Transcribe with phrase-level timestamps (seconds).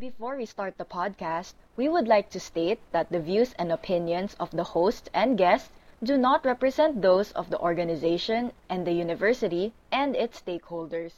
[0.00, 4.34] Before we start the podcast, we would like to state that the views and opinions
[4.40, 5.68] of the host and guests
[6.02, 11.12] do not represent those of the organization and the university and its stakeholders.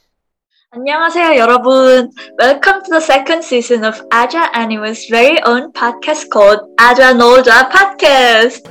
[0.75, 2.11] 안녕하세요, 여러분.
[2.41, 8.67] Welcome to the second season of Aja Anime's very own podcast called Aja Nolja Podcast.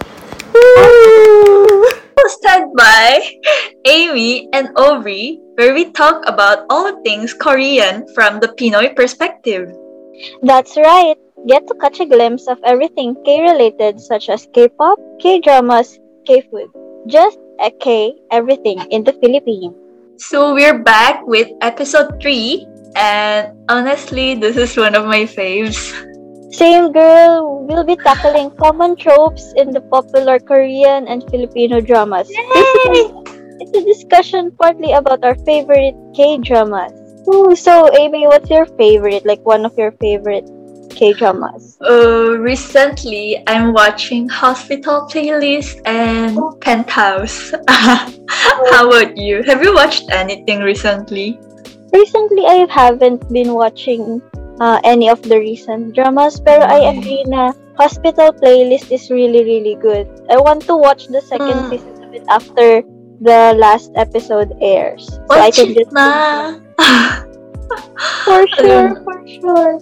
[2.20, 3.24] Hosted by
[3.88, 9.72] Amy and Ori, where we talk about all things Korean from the Pinoy perspective.
[10.42, 11.18] That's right.
[11.48, 16.00] Get to catch a glimpse of everything K related, such as K pop, K dramas,
[16.26, 16.70] K food.
[17.08, 19.74] Just a K everything in the Philippines.
[20.18, 25.90] So we're back with episode 3, and honestly, this is one of my faves.
[26.54, 32.28] Same girl, we'll be tackling common tropes in the popular Korean and Filipino dramas.
[32.28, 33.10] Basically,
[33.58, 36.94] it's a discussion partly about our favorite K dramas.
[37.30, 39.26] Ooh, so Amy, what's your favorite?
[39.26, 40.50] Like one of your favorite
[40.90, 41.78] K dramas?
[41.82, 47.54] Uh, recently, I'm watching Hospital Playlist and Penthouse.
[47.70, 49.44] How about you?
[49.44, 51.40] Have you watched anything recently?
[51.94, 54.22] Recently, I haven't been watching
[54.60, 59.76] uh, any of the recent dramas, pero I agree na Hospital Playlist is really, really
[59.76, 60.08] good.
[60.30, 61.70] I want to watch the second Mm.
[61.70, 62.82] season of it after
[63.22, 65.06] the last episode airs.
[65.08, 66.58] So I Watch can it just na!
[68.26, 69.80] For sure, for sure.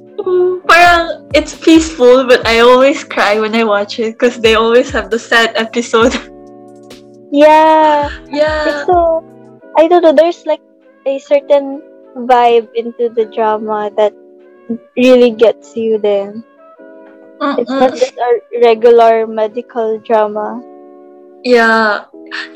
[0.68, 5.10] Parang it's peaceful, but I always cry when I watch it because they always have
[5.10, 6.16] the sad episode.
[7.32, 8.10] Yeah.
[8.26, 8.66] yeah.
[8.66, 9.22] It's so
[9.78, 10.62] I don't know, there's like
[11.06, 11.82] a certain
[12.26, 14.18] vibe into the drama that
[14.98, 16.44] really gets you then.
[17.42, 20.60] It's not just a regular medical drama.
[21.44, 22.06] Yeah,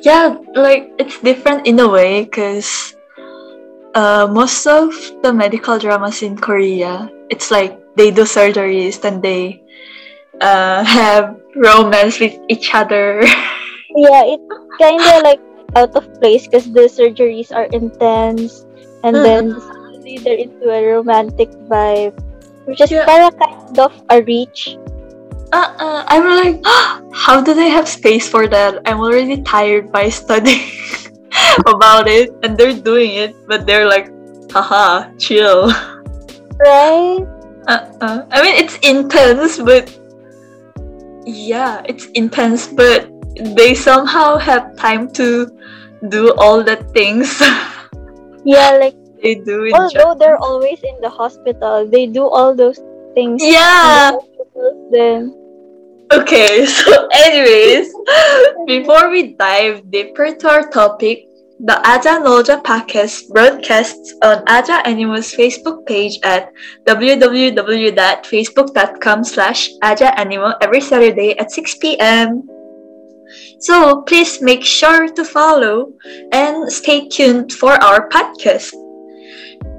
[0.02, 2.93] yeah, like it's different in a way because
[3.96, 9.64] uh, most of the medical dramas in Korea, it's like they do surgeries and they
[10.42, 13.24] uh, have romance with each other.
[13.96, 14.50] Yeah, it's
[14.82, 15.40] kinda like
[15.76, 18.66] out of place because the surgeries are intense
[19.04, 22.18] and then suddenly they're into a romantic vibe.
[22.66, 23.06] Which is Yeah.
[23.06, 24.78] para kind of a reach.
[25.54, 26.06] uh-uh.
[26.08, 26.58] I'm like,
[27.14, 28.82] how do they have space for that?
[28.86, 30.66] I'm already tired by studying
[31.68, 34.10] about it, and they're doing it, but they're like,
[34.52, 35.72] haha, chill.
[36.60, 37.26] Right?
[37.68, 38.26] Uh-uh.
[38.32, 39.88] I mean, it's intense, but
[41.26, 43.10] yeah, it's intense, but
[43.56, 45.50] they somehow have time to
[46.10, 47.42] do all the things
[48.46, 52.80] Yeah, like they do although they're always in the hospital, they do all those
[53.16, 54.12] things Yeah.
[54.92, 55.43] then.
[56.14, 57.92] Okay, so anyways,
[58.68, 61.26] before we dive deeper to our topic,
[61.58, 66.54] the Aja Nolja podcast broadcasts on Aja Animals Facebook page at
[66.86, 72.48] www.facebook.com slash Aja Animal every Saturday at 6 p.m.
[73.60, 75.94] So please make sure to follow
[76.32, 78.72] and stay tuned for our podcast.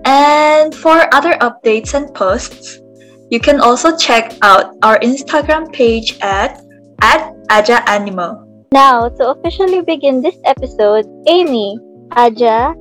[0.04, 2.80] And for other updates and posts,
[3.30, 6.60] you can also check out our Instagram page at
[7.00, 8.44] at Aja Animal.
[8.72, 11.78] Now, to officially begin this episode, Amy,
[12.12, 12.74] Aja,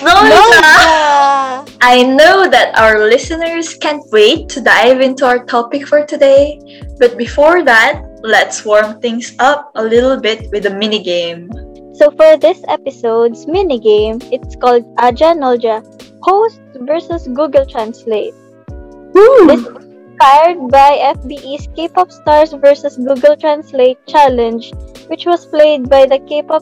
[0.00, 1.64] Nolja!
[1.80, 6.60] I know that our listeners can't wait to dive into our topic for today,
[6.98, 11.48] but before that, let's warm things up a little bit with a mini game.
[11.94, 15.80] So for this episode's minigame, it's called Aja Nolja
[16.20, 18.34] Host versus Google Translate.
[19.16, 24.74] This is inspired by FBE's K-pop Stars versus Google Translate challenge,
[25.08, 26.60] which was played by the K-pop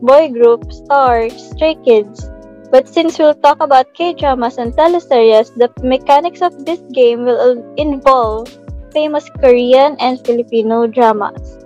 [0.00, 2.24] boy group Star Stray Kids.
[2.70, 8.48] But since we'll talk about K-dramas and teleseries, the mechanics of this game will involve
[8.94, 11.60] famous Korean and Filipino dramas.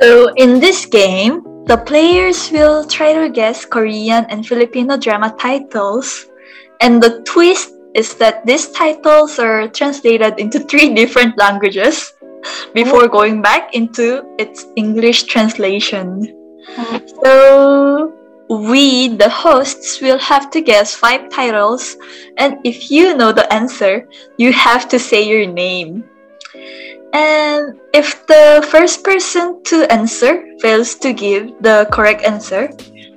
[0.00, 6.32] So, in this game, the players will try to guess Korean and Filipino drama titles,
[6.80, 12.12] and the twist is that these titles are translated into three different languages
[12.74, 16.26] before going back into its English translation.
[17.22, 18.12] So,
[18.48, 21.96] we, the hosts, will have to guess five titles,
[22.36, 26.04] and if you know the answer, you have to say your name.
[27.14, 32.70] And if the first person to answer fails to give the correct answer,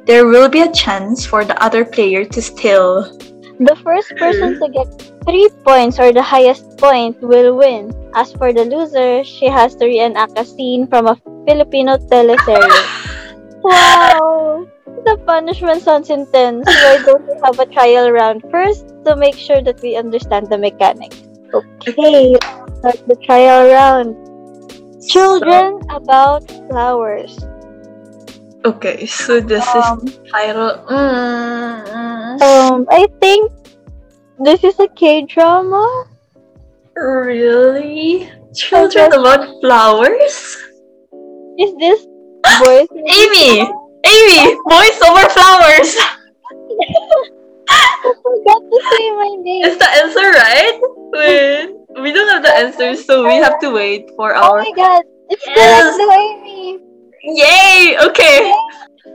[0.06, 3.12] there will be a chance for the other player to steal.
[3.59, 4.88] The first person to get
[5.25, 7.89] three points or the highest point will win.
[8.13, 12.69] As for the loser, she has to reenact a scene from a Filipino teleserye.
[13.63, 14.68] wow!
[15.07, 16.68] the punishment sounds intense.
[16.68, 20.57] Why don't we have a trial round first to make sure that we understand the
[20.57, 21.24] mechanics?
[21.54, 24.12] Okay, let's start the trial round.
[25.07, 27.39] Children about flowers.
[28.67, 30.75] Okay, so this Um, is title.
[30.91, 33.47] Mm, Um, I think
[34.43, 36.03] this is a K drama.
[36.97, 38.27] really?
[38.57, 40.35] Children about flowers?
[41.61, 42.03] Is this
[42.59, 42.89] boys?
[43.21, 43.63] Amy!
[44.03, 44.41] Amy!
[44.67, 45.89] Boys over flowers!
[47.69, 49.63] I forgot to say my name.
[49.63, 50.75] Is the answer right?
[51.15, 51.69] Wait,
[52.03, 54.59] we don't have the answer, so we have to wait for our.
[54.59, 55.95] Oh my god, it's Yes.
[55.95, 56.79] correct, Amy.
[57.23, 57.97] Yay!
[58.01, 58.51] Okay.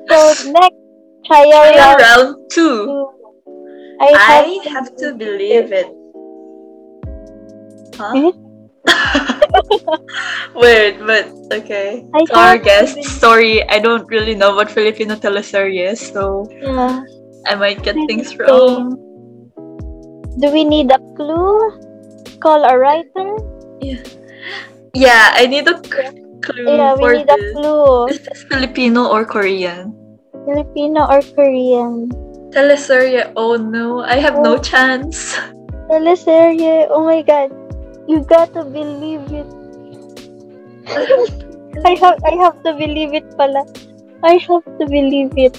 [0.09, 0.17] So
[0.51, 0.79] next
[1.27, 2.01] trial Trial round.
[2.01, 3.09] round two.
[4.01, 5.87] I have, I have to believe it.
[7.97, 8.13] Huh?
[8.19, 8.33] Eh?
[10.57, 12.05] Wait, but okay.
[12.15, 13.55] I Our to guest believe- story.
[13.69, 17.05] I don't really know what Filipino teleserye is, so Yeah.
[17.47, 18.99] I might get things wrong.
[20.41, 21.61] Do we need a clue?
[22.41, 23.37] Call a writer?
[23.81, 24.03] Yeah,
[24.95, 28.07] Yeah, I need a c- clue Yeah, we need a clue.
[28.11, 29.95] Is this Filipino or Korean?
[30.45, 32.11] Filipino or Korean?
[32.53, 33.33] Teleserye.
[33.37, 34.59] Oh no, I have no Oh.
[34.59, 35.39] chance.
[35.89, 36.87] Teleserye.
[36.91, 37.51] Oh my god.
[38.09, 39.47] You gotta believe it.
[41.87, 43.65] I have I have to believe it pala.
[44.23, 45.55] I have to believe it.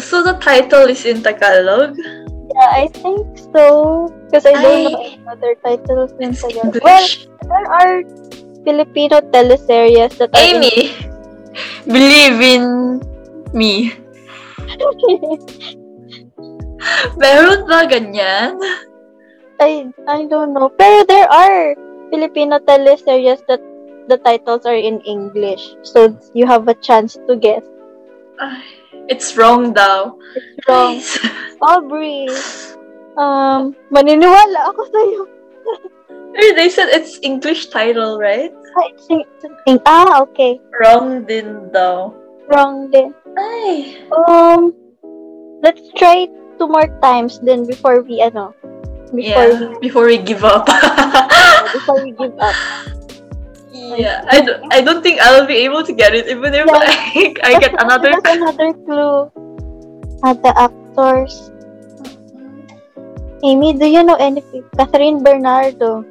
[0.00, 1.94] So the title is in Tagalog.
[1.98, 3.22] Yeah, I think
[3.54, 4.10] so.
[4.26, 4.90] Because I don't Ay.
[4.90, 6.74] know any other titles in Tagalog.
[6.82, 7.06] Well,
[7.46, 8.02] there are
[8.64, 10.92] Filipino teleseries that are in Amy,
[11.86, 12.64] believe in
[13.52, 13.92] me.
[17.20, 18.58] Meron ba ganyan?
[19.60, 20.68] I I don't know.
[20.72, 21.76] Pero there are
[22.10, 23.62] Filipino teleseries that
[24.08, 25.76] the titles are in English.
[25.86, 27.64] So you have a chance to guess.
[28.36, 30.16] Ay, It's wrong daw.
[30.68, 30.96] Wrong.
[30.96, 31.20] Guys.
[31.60, 32.28] Aubrey.
[33.20, 35.22] Um, maniniwala ako sa'yo.
[36.34, 38.50] Hey, They said it's English title, right?
[39.06, 39.22] Sing.
[39.86, 40.58] Ah, okay.
[40.82, 42.10] Wrong din daw.
[42.50, 43.14] Wrong din.
[43.38, 44.02] Ay.
[44.26, 44.74] Um,
[45.62, 46.26] let's try
[46.58, 48.50] two more times then before we, ano,
[49.14, 50.66] before Yeah, before we give up.
[50.66, 52.56] we, before we give up.
[53.94, 54.26] yeah,
[54.74, 56.82] I don't think I'll be able to get it even if Yeah.
[56.82, 59.30] I, I get another another clue.
[60.26, 61.50] At the actors.
[63.44, 64.64] Amy, do you know anything?
[64.74, 66.02] Kathryn Bernardo.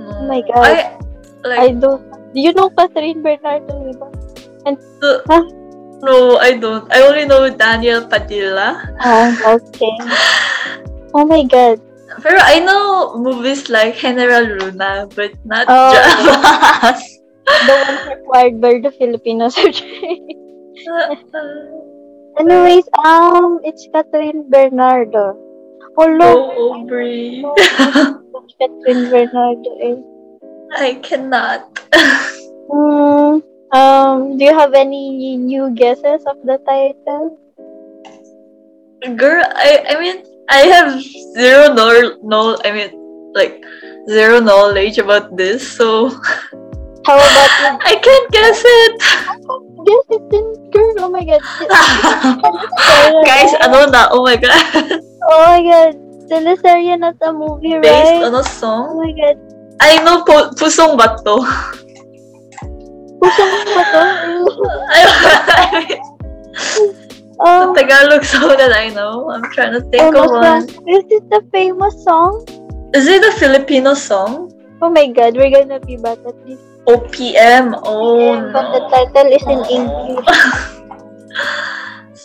[0.00, 0.64] Oh my God.
[0.64, 0.96] I,
[1.44, 2.02] I like, don't.
[2.32, 4.08] Do you know Catherine Bernardo, diba?
[5.00, 5.44] the- Huh?
[6.02, 6.88] no, I don't.
[6.92, 8.80] I only know Daniel Padilla.
[9.00, 9.92] Ah, okay.
[11.12, 11.82] Oh my God.
[12.22, 15.90] Pero I know movies like General Luna, but not Oh.
[15.90, 17.02] dramas.
[17.50, 19.58] The ones required by the Filipinos.
[22.38, 25.34] Anyways, um, it's Catherine Bernardo.
[25.98, 26.54] Oh, look.
[26.54, 27.42] oh, Aubrey.
[28.60, 29.72] Kathryn Bernardo.
[30.76, 31.66] I cannot.
[32.70, 33.40] Hmm.
[33.72, 37.38] Um, do you have any new guesses of the title?
[39.16, 41.00] Girl, I, I mean, I have
[41.34, 42.90] zero no, no, I mean,
[43.34, 43.62] like,
[44.10, 46.10] zero knowledge about this, so
[47.06, 48.92] How about you I can't guess it.
[49.86, 50.94] guess it in girl?
[51.06, 51.40] Oh my god.
[53.26, 54.08] Guys, ano na?
[54.12, 55.00] Oh my god.
[55.30, 56.09] Oh my god.
[56.30, 58.22] Teleserye not a movie, Based right?
[58.22, 58.84] on a Oh song?
[59.02, 59.36] my god.
[59.82, 61.42] I know po Pusong Bato.
[63.18, 63.82] Pusong ba
[64.22, 64.34] to?
[64.94, 65.98] I, I mean,
[67.40, 69.32] Oh, the Tagalog song that I know.
[69.32, 70.68] I'm trying to think of one.
[70.86, 72.44] Is it the famous song?
[72.92, 74.52] Is it a Filipino song?
[74.84, 76.60] Oh my god, we're gonna be bad at this.
[76.84, 77.80] OPM.
[77.84, 78.88] Oh Yeah, But the no.
[78.92, 80.28] title is in English.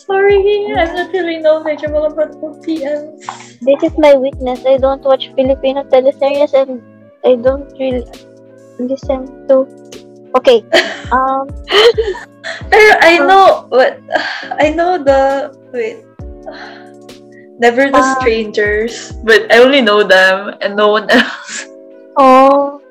[0.06, 0.38] Sorry,
[0.78, 3.18] I'm not really knowledgeable about OPM.
[3.62, 4.62] This is my weakness.
[4.66, 6.82] I don't watch Filipino teleseries and
[7.26, 8.06] I don't really
[8.78, 9.66] listen to.
[10.38, 10.62] Okay.
[11.14, 11.46] Um.
[12.70, 14.02] Pero I know what
[14.58, 16.02] I know the wait.
[17.62, 18.18] Never the Ah.
[18.20, 21.70] strangers, but I only know them and no one else.
[22.18, 22.82] Oh.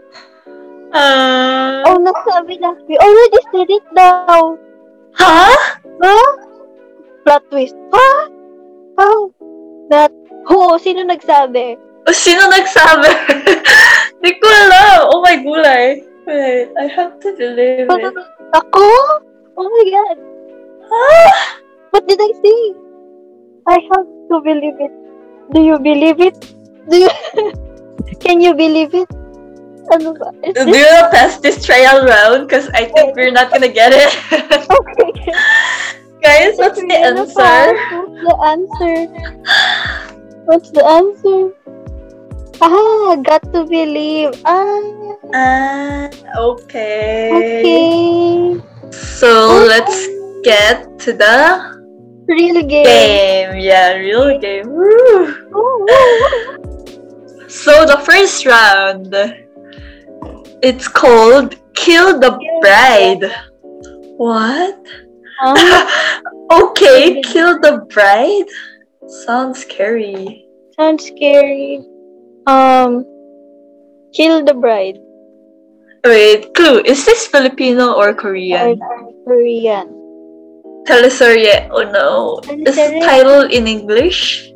[0.95, 2.79] Uh, Oh, nasabi na.
[2.87, 4.57] We already said it now.
[5.19, 5.53] huh?
[6.01, 6.29] Huh?
[7.25, 7.75] Plot twist.
[7.93, 8.29] Huh?
[8.99, 9.17] How?
[9.91, 10.13] That.
[10.47, 10.79] Who?
[10.79, 11.81] Sino nagsabi?
[12.05, 13.09] O, Sino nagsabi?
[14.23, 15.09] Di ko alam.
[15.09, 16.05] Oh my gulay.
[16.29, 18.15] Wait, I have to believe it.
[18.57, 18.85] Ako?
[19.57, 20.17] Oh my god.
[20.85, 21.61] Ah!
[21.93, 22.61] What did I say?
[23.69, 24.93] I have to believe it.
[25.53, 26.37] Do you believe it?
[26.89, 27.11] Do you...
[28.25, 29.09] Can you believe it?
[29.93, 30.33] Ano ba?
[30.45, 30.77] Is Do this...
[30.77, 32.49] you want to pass this trial round?
[32.49, 34.13] Because I think we're not gonna get it.
[34.65, 35.13] Okay.
[36.25, 37.77] Guys, what's the answer?
[38.01, 38.97] What's the answer?
[40.49, 41.53] What's the answer?
[42.63, 44.33] Ah, got to believe.
[44.45, 44.81] Ah,
[45.35, 47.29] Ah, okay.
[47.29, 48.61] okay.
[48.91, 50.09] So let's
[50.45, 51.37] get to the
[52.29, 52.85] Real game.
[52.89, 53.61] game.
[53.61, 54.73] Yeah, real game.
[57.49, 59.15] So the first round,
[60.61, 63.31] it's called Kill the Bride.
[64.19, 64.81] What?
[65.43, 65.57] Um,
[66.53, 68.47] okay, Kill the Bride?
[69.27, 70.47] Sounds scary.
[70.77, 71.81] sounds scary.
[72.47, 73.05] Um,
[74.13, 74.99] kill the bride.
[76.05, 76.81] Wait, clue.
[76.85, 78.81] Is this Filipino or Or Korean?
[79.25, 79.89] Korean.
[80.85, 81.69] Teleserye.
[81.73, 82.41] Oh no.
[82.67, 83.01] Is Teleserye.
[83.01, 84.51] title in English?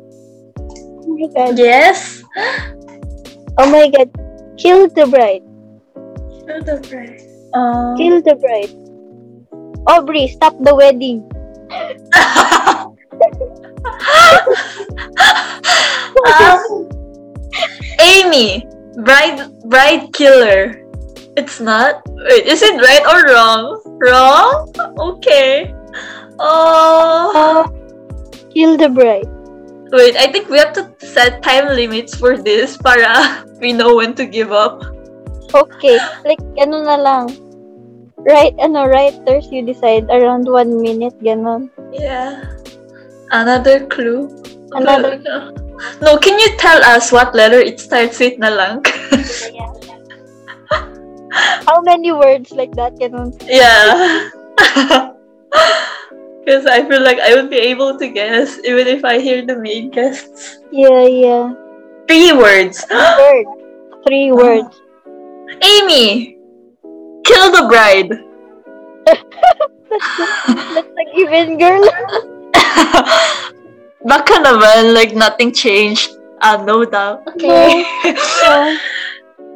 [0.57, 1.57] Oh my god.
[1.57, 2.21] Yes.
[3.57, 4.09] Oh my god.
[4.57, 5.41] Kill the bride.
[6.45, 7.21] Kill the Bride.
[7.53, 8.73] Um, Kill the bride.
[9.87, 11.23] Aubrey, stop the wedding.
[16.25, 16.89] um,
[17.99, 18.67] Amy,
[19.03, 20.83] bride, bride killer.
[21.37, 22.01] It's not.
[22.07, 23.79] Wait, is it right or wrong?
[24.01, 24.73] Wrong.
[24.99, 25.73] Okay.
[26.39, 27.31] Oh.
[27.31, 27.63] Uh,
[28.51, 29.27] kill the bride.
[29.91, 34.13] Wait, I think we have to set time limits for this para we know when
[34.15, 34.83] to give up.
[35.49, 37.25] Okay, like ano na lang.
[38.27, 41.69] Right, ano, writers, you decide around one minute, ganon.
[41.93, 42.43] Yeah.
[43.31, 44.27] Another clue.
[44.71, 45.17] Another
[46.01, 48.83] No, can you tell us what letter it starts with na lang?
[51.65, 53.31] How many words like that, ganon?
[53.47, 54.29] yeah.
[56.43, 59.55] Because I feel like I would be able to guess even if I hear the
[59.55, 60.57] main guests.
[60.71, 61.53] Yeah, yeah.
[62.09, 62.81] Three words.
[62.89, 63.45] Word.
[64.07, 64.73] Three words.
[65.61, 66.38] Amy!
[67.29, 68.09] Kill the bride!
[69.05, 71.77] That's like even girl.
[74.09, 76.09] Baka naman, like nothing changed.
[76.41, 77.21] Ah, no doubt.
[77.37, 77.85] Okay.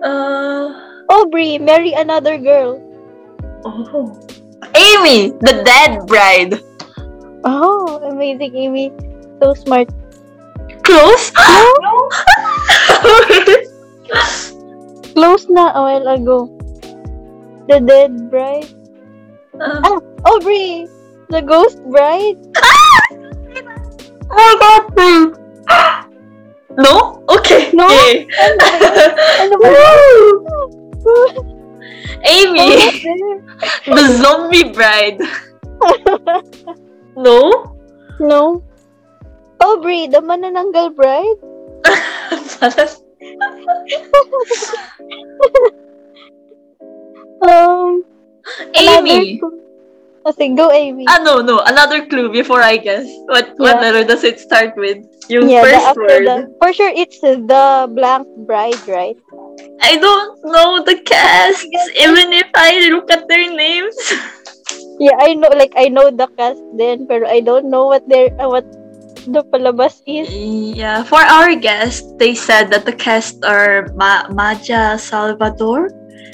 [0.04, 0.66] Uh, uh,
[1.10, 2.78] Aubrey, marry another girl.
[3.66, 4.14] oh.
[4.76, 5.32] Amy!
[5.42, 6.62] The dead bride!
[7.44, 8.94] Oh, amazing, Amy.
[9.42, 9.90] So smart.
[10.84, 11.32] Close?
[15.18, 16.54] Close na a while ago.
[17.68, 18.68] The dead bride.
[19.56, 20.88] Uh, Ah, Aubrey!
[21.30, 22.36] The ghost bride?
[24.60, 25.38] Got this!
[26.76, 27.24] No?
[27.30, 27.72] Okay.
[27.72, 27.88] No?
[27.88, 28.28] Yay.
[29.40, 29.68] Ano ba?
[29.72, 30.44] Woo!
[32.28, 32.68] Amy!
[33.88, 35.22] the zombie bride!
[37.16, 37.78] No?
[38.20, 38.64] no?
[39.62, 41.40] Aubrey, the manananggal bride?
[47.44, 48.04] Um,
[48.76, 49.42] Amy!
[50.24, 51.04] Kasi go, Amy.
[51.12, 51.60] Ah, no, no.
[51.68, 53.04] Another clue before I guess.
[53.28, 55.04] What what letter does it start with?
[55.28, 56.28] Yung yeah, the first after word.
[56.28, 59.20] the, for sure it's the blank bride, right?
[59.84, 61.68] I don't know the cast,
[62.00, 63.96] even if I look at their names.
[65.02, 68.30] Yeah, I know, like, I know the cast then, pero I don't know what their,
[68.40, 68.64] uh, what
[69.26, 70.30] the palabas is.
[70.30, 75.90] Yeah, for our guest, they said that the cast are Ma- Maja Salvador,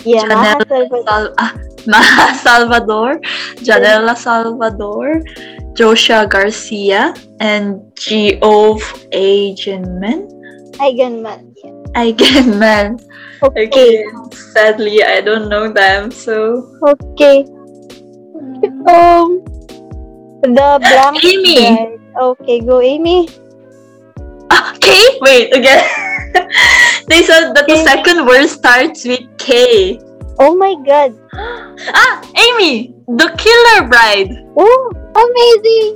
[0.05, 1.03] Yeah, Janelle Salvador.
[1.07, 3.19] Sal- ah, Salvador,
[3.63, 5.21] Janella Salvador,
[5.73, 10.27] Joshua Garcia, and Geoff Eigenmann.
[10.79, 11.51] Eigenmann.
[11.63, 11.71] Yeah.
[11.95, 12.99] Eigenmann.
[13.43, 13.63] Okay.
[13.63, 16.63] Again, sadly, I don't know them, so.
[16.87, 17.43] Okay.
[18.87, 19.39] Um,
[20.43, 21.75] the blank Amy.
[21.75, 21.99] bride.
[22.19, 23.27] Okay, go, Amy.
[24.51, 25.83] Okay, Wait, again.
[27.09, 29.99] they said that the second word starts with K.
[30.39, 31.13] Oh my god.
[31.95, 32.93] Ah, Amy!
[33.07, 34.29] The Killer Bride!
[34.57, 35.95] Oh, amazing.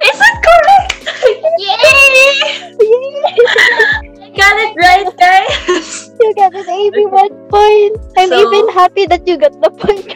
[0.00, 0.96] Is that correct?
[1.60, 1.76] Yay!
[4.24, 6.10] I got it right, guys!
[6.20, 7.96] You got an Amy one point.
[8.16, 10.08] I'm So- even happy that you got the point.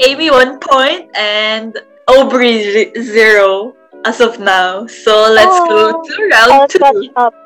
[0.06, 1.76] Amy one point and
[2.08, 4.86] Aubrey zero as of now.
[4.86, 6.02] So let's go Oh.
[6.02, 6.84] to round two.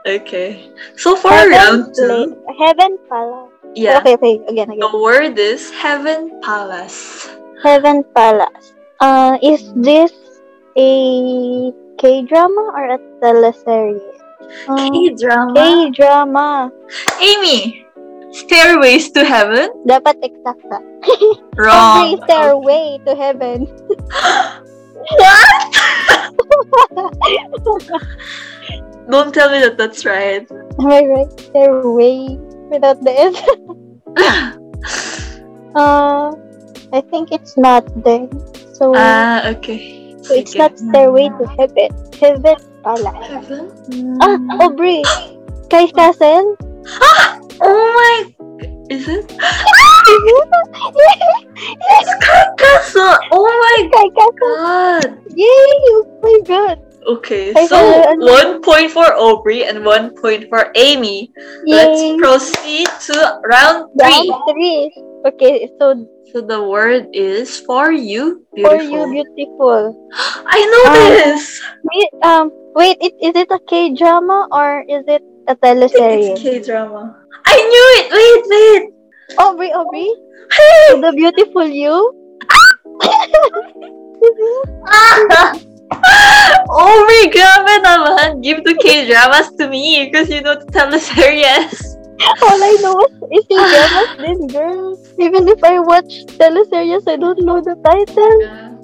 [0.06, 0.68] Okay.
[0.96, 3.50] So for Heaven, round two, pla- Heaven Palace.
[3.74, 4.80] yeah, Okay, okay, again, again.
[4.84, 7.28] the word is Heaven Palace.
[7.62, 8.74] Heaven Palace.
[9.00, 10.12] Uh, is this
[10.76, 10.90] a
[11.98, 14.02] K-drama or a teleseries?
[14.68, 15.54] Uh, K-drama.
[15.56, 16.70] K-drama.
[17.20, 17.86] Amy,
[18.32, 19.68] Stairways to Heaven?
[19.84, 20.80] Dapat eksakta.
[21.56, 21.96] Wrong.
[22.12, 23.68] Every stairway to heaven.
[25.10, 26.92] What?
[29.10, 30.46] Don't tell me that that's right.
[30.50, 31.30] Am I right?
[31.40, 32.38] Stairway
[32.70, 33.34] without the S.
[35.74, 36.30] uh,
[36.92, 38.28] I think it's not there.
[38.74, 40.14] So Ah, okay.
[40.22, 40.58] so it's Sige.
[40.58, 41.90] not Stairway to Heaven.
[42.18, 42.56] Heaven
[42.86, 43.12] pala.
[43.26, 43.70] Heaven?
[44.22, 45.02] Ah, Aubrey!
[45.66, 46.56] Sky Castle?
[47.64, 48.34] Oh my...
[48.90, 49.30] Is it?
[52.10, 53.16] Sky Castle!
[53.30, 55.06] Oh my god!
[55.30, 55.46] Yay!
[55.46, 56.78] Oh my god!
[57.06, 57.78] Okay, I so
[58.18, 61.32] one point for Aubrey and one point for Amy.
[61.66, 64.30] Let's proceed to round three.
[64.30, 64.90] Round three.
[65.26, 65.94] Okay, so
[66.32, 68.78] So the word is for you, beautiful.
[68.78, 69.94] for you, beautiful.
[70.46, 71.08] I know Ah.
[71.10, 71.60] this.
[71.92, 76.36] Wait, um, wait, it, is it a K drama or is it a It's teleserie?
[76.36, 77.16] K drama.
[77.46, 78.06] I knew it.
[78.12, 78.82] Wait, wait.
[79.38, 81.00] Oh, Aubrey, Aubrey, oh, Hey.
[81.00, 81.96] the beautiful you.
[86.72, 88.40] Aubrey, grabe naman.
[88.42, 91.96] Give the K dramas to me because you know the teleseries.
[92.42, 92.96] All I know
[93.34, 94.94] is is dramas din, girl.
[95.18, 98.78] Even if I watch teleseries, I don't know the title.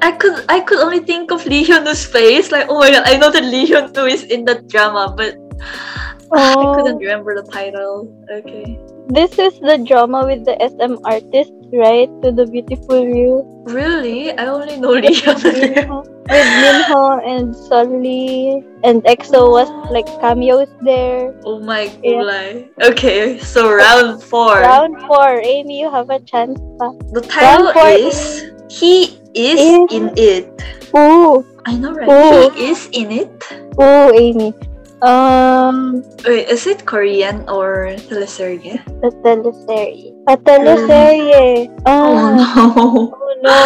[0.00, 2.50] I could I could only think of Lee Hyun-woo's face.
[2.50, 5.36] Like, oh my god, I know that Lee Hyun-woo is in that drama, but
[6.32, 8.08] I Oh, couldn't remember the title.
[8.30, 8.78] Okay.
[9.12, 12.08] this is the drama with the SM artist, right?
[12.24, 13.44] To the beautiful you.
[13.68, 14.32] Really?
[14.32, 21.34] I only know Lee with Minho and Sulli and EXO was like cameos there.
[21.44, 22.64] Oh my Yeah.
[22.80, 24.56] Okay, so round four.
[24.64, 26.56] Round four, Amy, you have a chance.
[26.80, 26.96] Pa.
[27.12, 30.48] The title is He is is- in it.
[30.96, 32.08] Ooh, I know, right?
[32.08, 32.48] Oh.
[32.56, 33.28] He is in it.
[33.76, 34.54] ooh, Amy.
[35.02, 38.78] Um, Wait, is it Korean or teleserye?
[39.02, 40.14] the teleserie.
[40.30, 41.66] A teleserie.
[41.86, 43.18] Oh Oh, no.
[43.18, 43.58] oh no.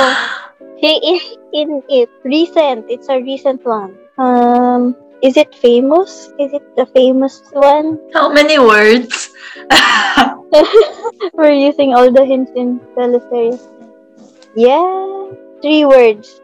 [0.81, 2.09] He is in it.
[2.25, 2.89] Recent.
[2.89, 3.97] It's a recent one.
[4.17, 6.33] Um, is it famous?
[6.41, 8.01] Is it the famous one?
[8.13, 9.29] How many words?
[11.37, 13.61] We're using all the hints in teleseries.
[14.57, 15.33] Yeah.
[15.61, 16.41] Three words.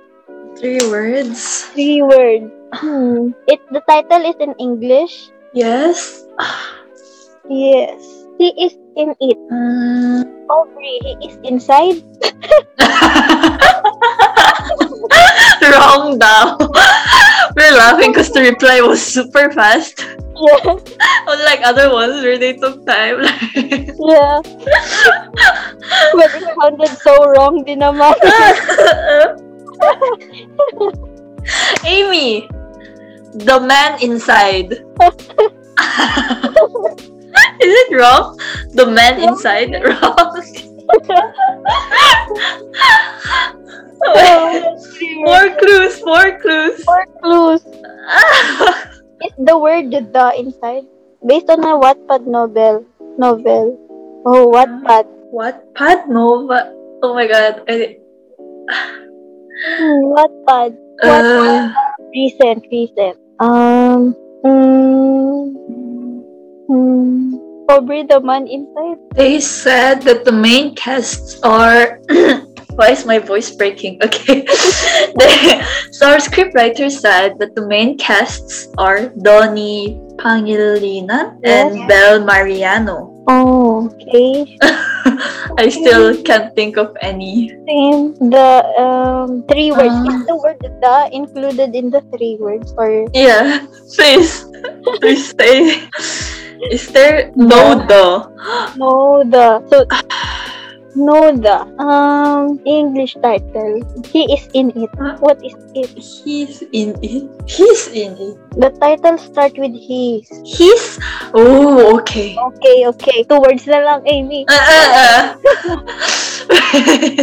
[0.61, 1.65] Three words.
[1.73, 2.53] Three words.
[2.73, 3.37] Hmm.
[3.47, 5.29] It the title is in English.
[5.53, 6.25] Yes.
[7.49, 8.01] Yes.
[8.39, 9.39] He is in it.
[9.53, 10.25] Mm.
[10.49, 12.01] Aubrey, he is inside.
[15.63, 16.57] Wrong daw.
[17.55, 20.01] We're laughing because the reply was super fast.
[20.33, 20.77] Yeah.
[21.29, 23.21] Unlike other ones where they took time.
[23.53, 24.41] Yeah.
[26.17, 28.17] but it sounded so wrong din naman.
[31.85, 32.49] Amy,
[33.33, 34.73] the man inside.
[37.63, 38.39] Is it wrong?
[38.75, 39.73] The man inside?
[39.87, 40.43] Wrong.
[45.25, 46.85] more clues, more clues.
[46.85, 47.63] Four clues.
[49.23, 50.85] Is the word the inside?
[51.25, 52.85] Based on a Wattpad novel.
[53.19, 53.79] Novel.
[54.27, 55.07] Oh, Wattpad.
[55.31, 55.63] what?
[55.75, 56.73] Pad Nova?
[57.03, 57.63] Oh my god.
[57.69, 57.99] I,
[59.63, 60.75] Hmm, Wattpad.
[61.03, 61.71] uh,
[62.15, 63.17] Recent, recent.
[63.43, 64.15] Um,
[64.47, 65.51] mm,
[66.71, 68.99] mm, Aubrey the man inside?
[69.19, 71.99] they said that the main casts are.
[72.79, 73.99] Why is my voice breaking?
[74.07, 74.41] Okay.
[75.19, 75.29] the,
[75.91, 81.89] so our scriptwriter said that the main casts are Donny Pangilinan and Yes.
[81.89, 83.13] Belle Mariano.
[83.29, 84.57] Oh, okay.
[85.59, 87.51] I still can't think of any.
[87.67, 88.15] Same.
[88.31, 89.93] The um three words.
[89.93, 90.09] Ah.
[90.09, 94.47] Is the word the included in the three words or Yeah, please,
[95.01, 95.89] please say.
[96.71, 98.23] Is there no the?
[98.79, 99.83] no the so
[100.95, 103.81] no the um English title.
[104.07, 104.91] He is in it.
[104.99, 105.17] Huh?
[105.21, 105.89] What is it?
[105.97, 107.25] He's in it.
[107.49, 108.37] He's in it.
[108.57, 110.29] The title start with his.
[110.45, 110.99] He's.
[111.33, 112.37] Oh, okay.
[112.37, 113.25] Okay, okay.
[113.25, 114.45] Two words na lang, Amy.
[114.49, 115.23] Uh, uh, uh.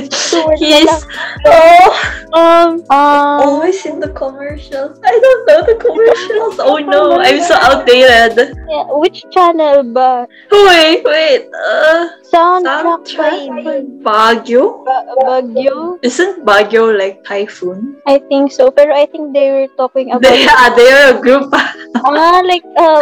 [0.09, 1.01] Two words lang.
[1.45, 5.01] Oh, Um, um, always in the commercials.
[5.01, 6.61] I don't know the commercials.
[6.61, 8.53] Oh no, I'm so outdated.
[8.69, 10.29] yeah, which channel ba?
[10.53, 11.49] Wait, wait.
[11.49, 13.58] Uh, Soundtrack, soundtrack
[14.03, 14.83] Baguio.
[14.85, 15.99] Ba- Baguio?
[16.01, 17.97] Isn't Baguio like typhoon?
[18.07, 18.71] I think so.
[18.71, 21.49] Pero I think they were talking about They, ah, they're a group.
[21.95, 23.01] ah, like uh,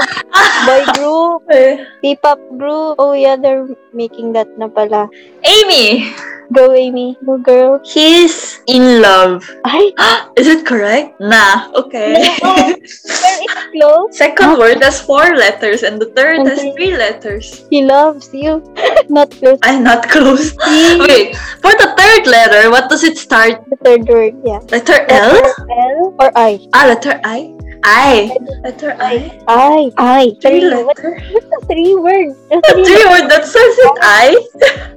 [0.66, 1.86] boy group, Eh.
[2.02, 2.96] P-pop group.
[3.00, 5.10] Oh yeah, they're making that na pala.
[5.44, 6.12] Amy,
[6.48, 7.82] Go Amy, go girl.
[7.84, 9.44] he's in love.
[9.68, 9.92] Ay,
[10.40, 11.20] Is it correct?
[11.20, 11.68] Nah.
[11.76, 12.24] Okay.
[12.40, 12.72] No.
[13.76, 14.16] close?
[14.18, 17.68] Second word has four letters and the third has three letters.
[17.70, 18.64] He loves you.
[19.12, 19.60] Not close.
[19.64, 20.47] I'm not close.
[20.66, 23.64] He, Wait, for the third letter, what does it start?
[23.70, 24.60] the third word, yeah.
[24.70, 25.56] Letter Letter L?
[25.70, 26.60] L or I?
[26.74, 27.57] Ah, letter I?
[27.88, 28.36] I.
[28.68, 29.40] Letter I.
[29.48, 29.92] I.
[29.96, 30.36] I.
[30.44, 30.84] Three Three.
[30.84, 31.24] What, letter.
[31.32, 32.36] what's three word?
[32.52, 34.36] The The three three word that says it I.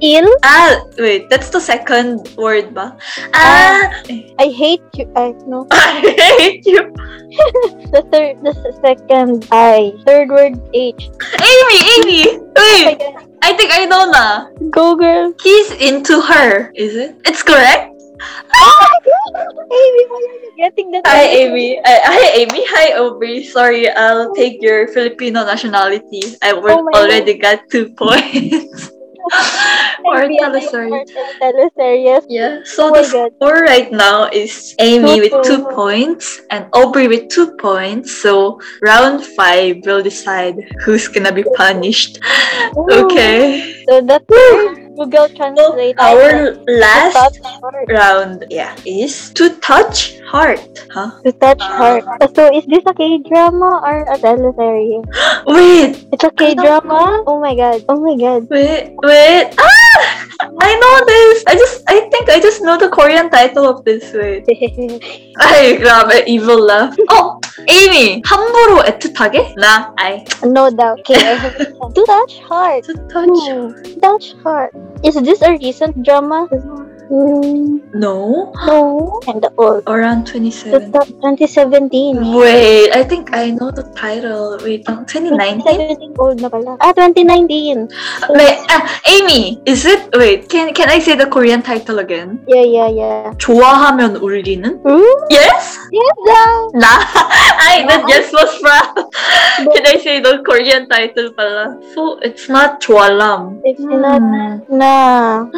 [0.02, 0.26] Il.
[0.42, 2.98] Ah, wait, that's the second word ba?
[3.34, 3.94] Ah,
[4.42, 5.06] I hate you.
[5.14, 5.66] I no.
[5.70, 6.02] I
[6.38, 6.90] hate you.
[7.94, 8.42] The third.
[8.42, 9.46] The second.
[9.54, 9.94] I.
[10.02, 10.58] Third word.
[10.74, 11.10] H.
[11.38, 12.22] Amy, Amy.
[12.58, 12.98] Wait,
[13.42, 14.50] I think I know na.
[14.74, 15.30] Go girl.
[15.42, 16.74] He's into her.
[16.74, 17.14] Is it?
[17.26, 17.99] It's correct.
[19.72, 21.06] Amy, why are you getting that?
[21.06, 21.24] Hi.
[21.26, 21.80] Amy.
[21.84, 22.62] Hi, Amy.
[22.68, 23.44] Hi, Aubrey.
[23.44, 26.22] Sorry, I'll take your Filipino nationality.
[26.42, 28.90] I Oh already got two points.
[30.04, 30.90] or Amy, telestory.
[30.90, 32.24] or tele- teleseries.
[32.28, 32.60] Yeah.
[32.64, 33.30] So Oh the God.
[33.36, 35.70] score right now is Amy with two Two.
[35.70, 38.20] points and Aubrey with two points.
[38.20, 42.18] So round five will decide who's gonna be punished.
[42.90, 43.84] Okay.
[43.88, 44.24] So that's
[44.95, 45.95] Google Translate.
[45.99, 47.89] Our last word.
[47.89, 50.85] round, yeah, is to touch heart.
[50.91, 51.11] Huh?
[51.23, 52.03] To touch heart.
[52.35, 55.03] So is this a K-drama or a teleseries?
[55.45, 57.23] Wait, It's a K-drama?
[57.27, 57.83] Oh my god.
[57.89, 58.47] Oh my god.
[58.49, 59.53] wait, wait.
[59.59, 60.25] Ah!
[60.59, 61.43] I know this.
[61.47, 64.11] I just, I think I just know the Korean title of this.
[64.13, 64.43] Wait.
[65.39, 66.95] Ay, grabe, evil laugh.
[67.09, 69.55] Oh, Amy, 함부로 애틋하게?
[69.57, 70.25] 나, I.
[70.43, 70.99] no doubt.
[70.99, 71.71] Okay, I have it.
[71.95, 72.83] To touch heart.
[72.83, 73.29] To touch.
[73.47, 74.71] Hmm, touch heart.
[75.02, 76.48] Is this a recent drama?
[77.10, 79.18] Hmm, No, no.
[79.26, 79.82] And old.
[79.90, 80.92] around To 27.
[80.94, 82.22] touch 2017.
[82.38, 84.62] Wait, I think I know the title.
[84.62, 85.58] Wait, um, 2019?
[85.58, 86.78] 2017 old na pala.
[86.78, 87.90] Ah, 2019.
[88.30, 90.06] Wait, ah, Amy, is it?
[90.14, 92.38] Wait, can can I say the Korean title again?
[92.46, 93.34] Yeah, yeah, yeah.
[93.42, 94.78] 좋아하면 울리는?
[94.86, 95.02] Hmm?
[95.34, 95.82] Yes?
[95.90, 96.70] Yes, daw.
[96.78, 97.02] Nah,
[97.58, 98.86] I the yes was from.
[99.74, 101.74] Can I say the Korean title pala?
[101.90, 103.58] So it's not 좋아람.
[103.66, 104.62] It's not Hmm.
[104.70, 104.94] na.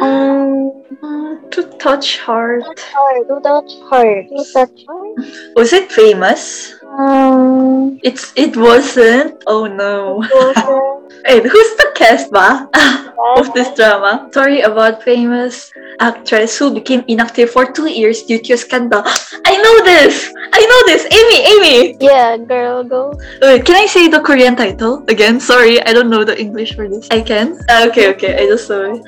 [0.01, 2.63] Um, Uh, to touch heart.
[2.79, 3.27] heart.
[3.27, 4.25] To touch heart.
[4.29, 5.17] To touch heart.
[5.55, 6.73] Was it famous?
[6.97, 9.41] Um, It's it wasn't.
[9.47, 10.21] Oh no.
[10.23, 12.69] also, Wait, who's the cast ba
[13.37, 14.27] of this drama?
[14.31, 19.01] Story about famous actress who became inactive for two years due to a scandal.
[19.49, 20.29] I know this.
[20.53, 21.03] I know this.
[21.09, 21.97] Amy, Amy.
[21.99, 23.13] yeah, girl, go.
[23.41, 25.39] Wait, can I say the Korean title again?
[25.39, 27.07] Sorry, I don't know the English for this.
[27.09, 27.57] I can.
[27.69, 28.37] Ah, okay, okay.
[28.37, 29.01] I just saw it.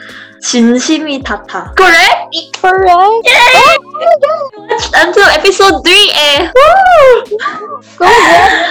[0.45, 1.75] 진심이 닿다.
[1.77, 2.33] Correct?
[2.61, 3.29] Correct.
[3.29, 3.77] Yay!
[3.77, 4.41] Oh my god.
[4.71, 6.51] Watched until episode 3 eh.
[6.55, 6.69] Go,
[7.99, 8.71] girl.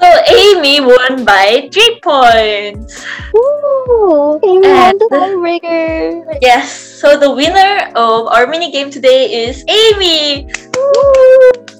[0.00, 3.04] So Amy won by 3 points.
[3.32, 4.40] Woo.
[4.42, 6.38] Amy won the tiebreaker.
[6.42, 10.50] Yes, so the winner of our mini game today is Amy.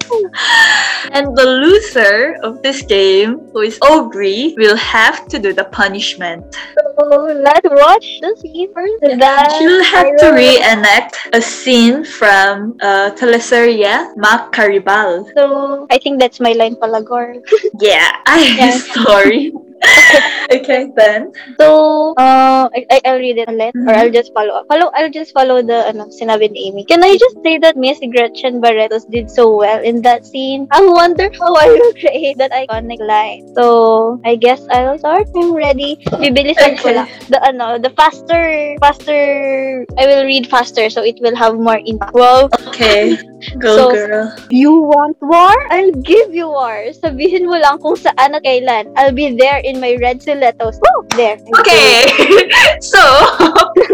[1.11, 6.43] And the loser of this game, who is Aubrey, will have to do the punishment.
[6.75, 7.05] So
[7.41, 8.99] let's watch the scene first.
[9.57, 15.25] She'll have to reenact a scene from uh, teleserye Magkaribal.
[15.33, 17.41] So I think that's my line pala, girl.
[17.79, 18.71] Yeah, I Yeah.
[19.03, 19.51] sorry.
[20.51, 21.31] okay, then.
[21.59, 23.97] So, uh, I, I, I'll read it ulit, or Mhm.
[23.97, 24.65] I'll just follow up.
[24.67, 26.83] Follow, I'll just follow the, ano, sinabi ni Amy.
[26.85, 30.67] Can I just say that Miss Gretchen Barretos did so well in that scene?
[30.71, 33.47] I wonder how I will create that iconic line.
[33.55, 35.27] So, I guess I'll start.
[35.35, 35.97] I'm ready.
[36.19, 36.95] Bibilisan ko Okay.
[36.95, 37.07] lang.
[37.29, 42.13] The, ano, the faster, faster, I will read faster so it will have more impact.
[42.13, 42.49] Wow.
[42.73, 43.15] Okay,
[43.63, 44.35] go So- girl.
[44.49, 45.53] You want war?
[45.71, 46.89] I'll give you war.
[46.91, 48.91] Sabihin mo lang kung saan at kailan.
[48.97, 50.81] I'll be there in my red stilettos.
[50.81, 51.05] Woo!
[51.15, 51.37] There.
[51.59, 52.05] Okay,
[52.81, 52.99] so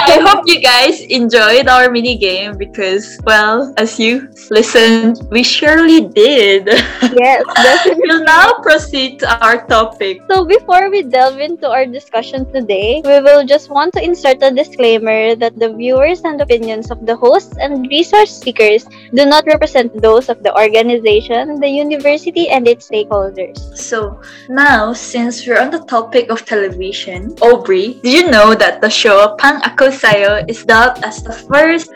[0.00, 6.08] I hope you guys enjoyed our mini game because, well, as you listened, we surely
[6.08, 6.68] did.
[7.18, 8.04] Yes, definitely.
[8.06, 10.22] we'll now proceed to our topic.
[10.30, 14.50] So before we delve into our discussion today, we will just want to insert a
[14.50, 19.90] disclaimer that the viewers and opinions of the hosts and resource speakers do not represent
[20.00, 23.58] those of the organization, the university, and its stakeholders.
[23.76, 28.90] So now, since we're on the topic of television, Aubrey, did you know that the
[28.90, 31.90] show Pangako Sa 'Yo is dubbed as the first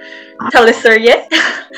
[0.50, 1.26] teleserye?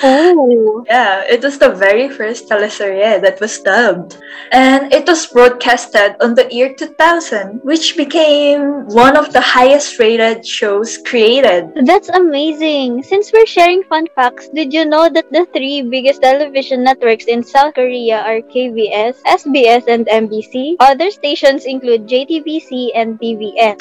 [0.03, 0.85] Oh.
[0.95, 4.19] Yeah, it was the very first teleserye that was dubbed.
[4.53, 10.47] And it was broadcasted on the year 2000, which became one of the highest rated
[10.47, 11.73] shows created.
[11.87, 13.03] That's amazing.
[13.03, 17.43] Since we're sharing fun facts, did you know that the three biggest television networks in
[17.43, 20.77] South Korea are KBS, SBS, and MBC?
[20.81, 23.81] Other stations include JTBC and TVN.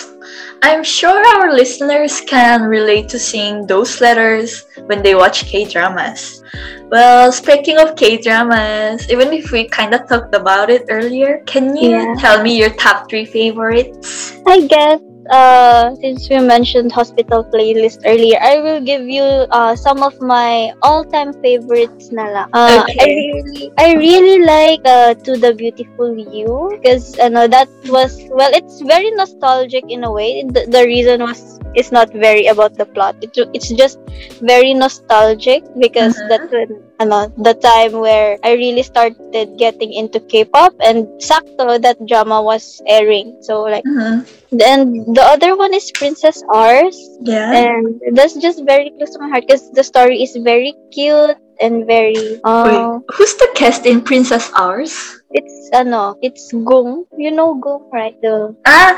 [0.64, 6.44] I'm sure our listeners can relate to seeing those letters when they watch K dramas.
[6.90, 11.76] Well, speaking of K dramas, even if we kind of talked about it earlier, can
[11.76, 12.16] you Yeah.
[12.20, 14.34] tell me your top three favorites?
[14.46, 20.04] I guess uh, since we mentioned hospital playlist earlier, I will give you uh, some
[20.04, 22.50] of my all-time favorites na lang.
[22.54, 23.00] Uh, Okay.
[23.00, 28.52] I really, I really like uh, To the Beautiful You because ano, that was, well,
[28.54, 30.44] it's very nostalgic in a way.
[30.44, 33.16] The, the reason was, it's not very about the plot.
[33.22, 34.00] It, it's just
[34.42, 36.30] very nostalgic because Mhm.
[36.30, 41.98] that's when, ano, the time where I really started getting into K-pop and sakto that
[42.06, 43.38] drama was airing.
[43.42, 44.26] So like, Mhm.
[44.52, 47.52] then the other one is Princess Ours, Yeah.
[47.52, 51.86] and that's just very close to my heart because the story is very cute and
[51.86, 52.40] very.
[52.44, 55.23] Uh, Wait, who's the cast in Princess Ours?
[55.34, 57.06] It's ano, it's Gung.
[57.18, 58.16] You know Gung, right?
[58.22, 58.94] The Ah,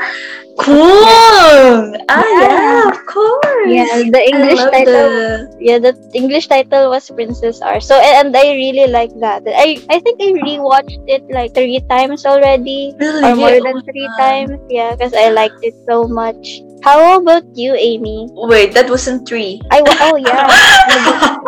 [0.60, 1.96] Kung!
[2.08, 2.48] Ah, Yeah.
[2.48, 3.68] yeah, of course.
[3.68, 5.08] yeah, the English title.
[5.10, 7.84] the- Yeah, the English title was Princess Ours.
[7.88, 9.44] So and I really like that.
[9.48, 12.92] I I think I rewatched it like three times already.
[13.00, 13.24] Really?
[13.24, 14.56] or more Oh than my three times.
[14.68, 16.60] Yeah, because I liked it so much.
[16.86, 18.30] How about you, Amy?
[18.30, 19.58] Wait, that wasn't three.
[19.74, 20.46] I oh yeah,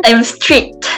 [0.08, 0.88] I'm strict.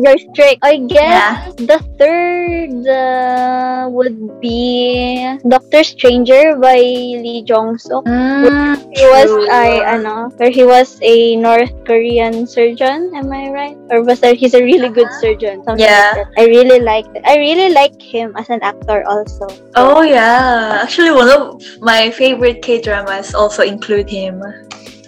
[0.00, 0.64] you're strict.
[0.64, 1.52] I guess Yeah.
[1.68, 8.04] the third uh, would be Doctor Stranger by Lee Jong Suk.
[8.08, 9.48] Mm, He was true.
[9.52, 13.12] I ano, where he was a North Korean surgeon.
[13.12, 13.76] Am I right?
[13.92, 15.60] Or was there, he's a really good surgeon?
[15.68, 16.16] Something Yeah.
[16.16, 16.40] like that.
[16.40, 17.20] I really liked it.
[17.28, 19.44] I really like him as an actor also.
[19.76, 24.42] Oh yeah, actually one of my favorite K dramas also include him.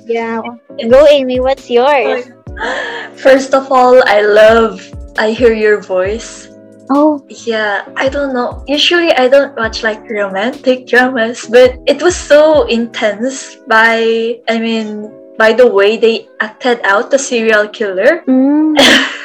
[0.07, 0.41] Yeah.
[0.89, 1.41] Go, Amy.
[1.41, 2.31] What's yours?
[3.17, 4.81] First of all, I love
[5.19, 6.49] I Hear Your Voice.
[6.91, 8.65] Oh, Yeah, I don't know.
[8.67, 15.13] Usually I don't watch like romantic dramas, but it was so intense by I mean
[15.37, 18.25] by the way they acted out the serial killer.
[18.27, 18.75] mm.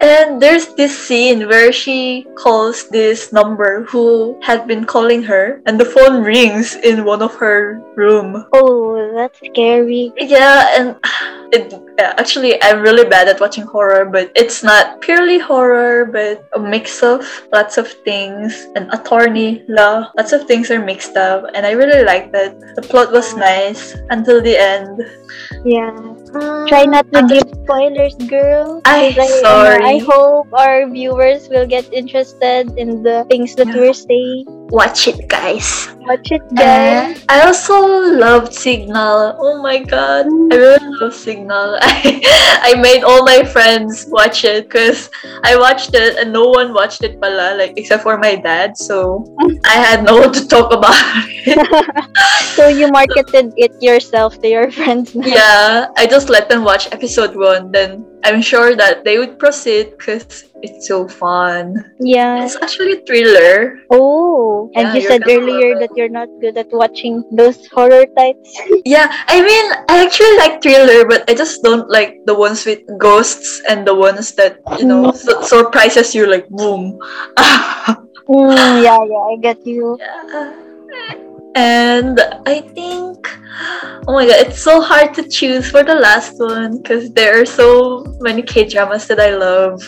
[0.00, 5.78] and there's this scene where she calls this number who had been calling her and
[5.78, 8.46] the phone rings in one of her room.
[8.52, 10.12] oh, that's scary.
[10.16, 10.96] Yeah, and
[11.52, 16.58] it actually I'm really bad at watching horror, but it's not purely horror, but a
[16.58, 18.66] mix of lots of things.
[18.74, 22.58] An attorney law, lots of things are mixed up, and I really like that.
[22.74, 25.00] The plot was nice until the end.
[25.64, 26.13] Yeah.
[26.66, 28.82] Try not to give spoilers, girl.
[28.84, 29.84] I, sorry.
[29.84, 34.46] I hope our viewers will get interested in the things that we're saying.
[34.74, 35.86] Watch it, guys.
[36.02, 37.14] Watch it, And.
[37.30, 37.78] I also
[38.10, 39.38] loved Signal.
[39.38, 41.78] Oh my god, I really love Signal.
[41.78, 42.18] I,
[42.74, 45.14] I made all my friends watch it because
[45.46, 48.76] I watched it and no one watched it pala, like except for my dad.
[48.76, 49.22] So
[49.64, 50.98] I had no one to talk about
[51.46, 51.54] it.
[52.58, 55.14] so you marketed it yourself to your friends.
[55.14, 55.22] now.
[55.22, 57.70] yeah, I just let them watch episode one.
[57.70, 61.92] Then I'm sure that they would proceed because it's so fun.
[62.00, 62.44] Yeah.
[62.44, 63.84] It's actually a thriller.
[63.92, 68.06] Oh, and Yeah, you you're said earlier that you're not good at watching those horror
[68.16, 68.48] types.
[68.84, 72.80] Yeah, I mean, I actually like thriller, but I just don't like the ones with
[72.98, 76.98] ghosts and the ones that you know su- surprises you like boom.
[78.28, 79.96] mm, yeah, yeah, I get you.
[80.00, 80.64] Yeah.
[81.54, 83.30] And I think,
[84.08, 87.46] oh my god, it's so hard to choose for the last one because there are
[87.46, 89.78] so many K dramas that I love.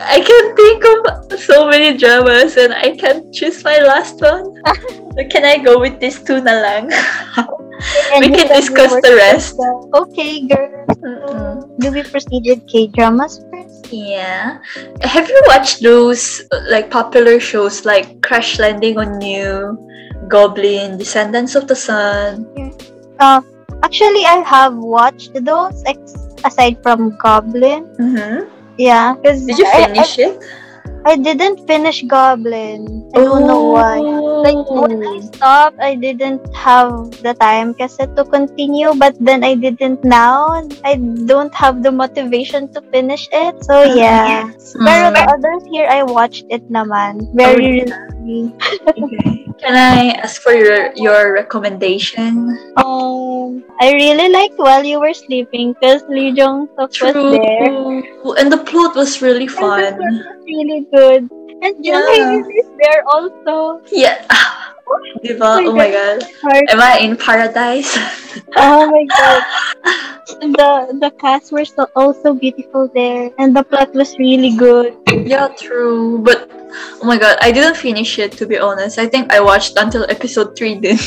[0.00, 4.54] I can think of so many dramas and I can't choose my last one.
[4.66, 6.90] so can I go with these two na lang?
[8.18, 9.54] We can discuss the rest.
[9.94, 11.62] Okay, girl.
[11.78, 13.92] Do we proceed with K dramas first?
[13.92, 14.58] Yeah.
[15.02, 19.78] Have you watched those like popular shows like Crash Landing on You,
[20.26, 22.50] Goblin, Descendants of the Sun?
[23.20, 23.40] Uh,
[23.82, 27.86] actually, I have watched those ex- aside from Goblin.
[27.94, 28.57] Mm-hmm.
[28.78, 30.38] Yeah, because Did you I, finish it?
[31.04, 33.10] I, I didn't finish Goblin.
[33.14, 33.98] I don't know why.
[34.44, 36.90] Like when I stopped, I didn't have
[37.22, 38.94] the time kasi to continue.
[38.94, 40.62] But then I didn't now.
[40.84, 43.56] I don't have the motivation to finish it.
[43.64, 44.52] So yeah.
[44.84, 45.34] Pero the Mm.
[45.34, 47.26] others here, I watched it naman.
[47.34, 48.52] Very recently.
[49.02, 49.47] Okay.
[49.58, 52.54] Can I ask for your your recommendation?
[52.78, 57.66] Um, I really liked While You Were Sleeping because Lee Jong Suk was there.
[58.38, 59.82] And the plot was really And the fun.
[59.82, 61.22] plot was really good.
[61.58, 62.38] And Jung Yeah.
[62.38, 63.82] Hae is there also.
[63.90, 64.22] Yeah.
[65.20, 65.66] Diba?
[65.66, 66.22] Oh my god.
[66.70, 67.92] Am I in paradise?
[68.56, 69.42] Oh my god.
[70.40, 74.96] The the cast were so also beautiful there, and the plot was really good.
[75.10, 76.22] Yeah, true.
[76.24, 76.48] But
[77.00, 78.98] oh my god, I didn't finish it to be honest.
[78.98, 80.98] I think I watched until episode three then.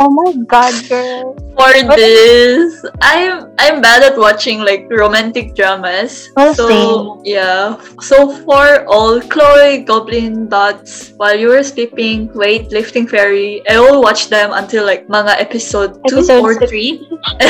[0.00, 1.36] Oh my god, girl.
[1.54, 6.30] For this, I'm I'm bad at watching like romantic dramas.
[6.36, 7.22] Well, so same.
[7.24, 7.78] yeah.
[8.00, 14.30] So for all Chloe, Goblin Dots, while you were sleeping, Weightlifting Fairy, I all watched
[14.30, 16.66] them until like manga episode two Episode or six.
[16.66, 17.06] three.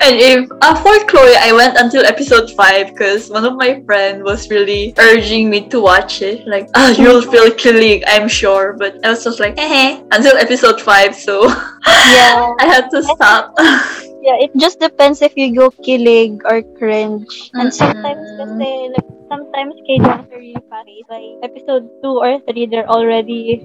[0.00, 4.22] and if uh, for Chloe, I went until episode five because one of my friend
[4.24, 6.35] was really urging me to watch it.
[6.44, 8.74] Like, ah, you'll feel kilig, I'm sure.
[8.76, 11.14] But I was just like, eh, until episode five.
[11.16, 11.48] So
[11.86, 12.52] Yeah.
[12.60, 13.54] I had to stop.
[14.26, 17.30] Yeah, it just depends if you go kilig or cringe.
[17.54, 20.90] And sometimes kasi, like, sometimes K-dramas are really fast.
[21.06, 23.62] Like, episode 2 or 3, they're already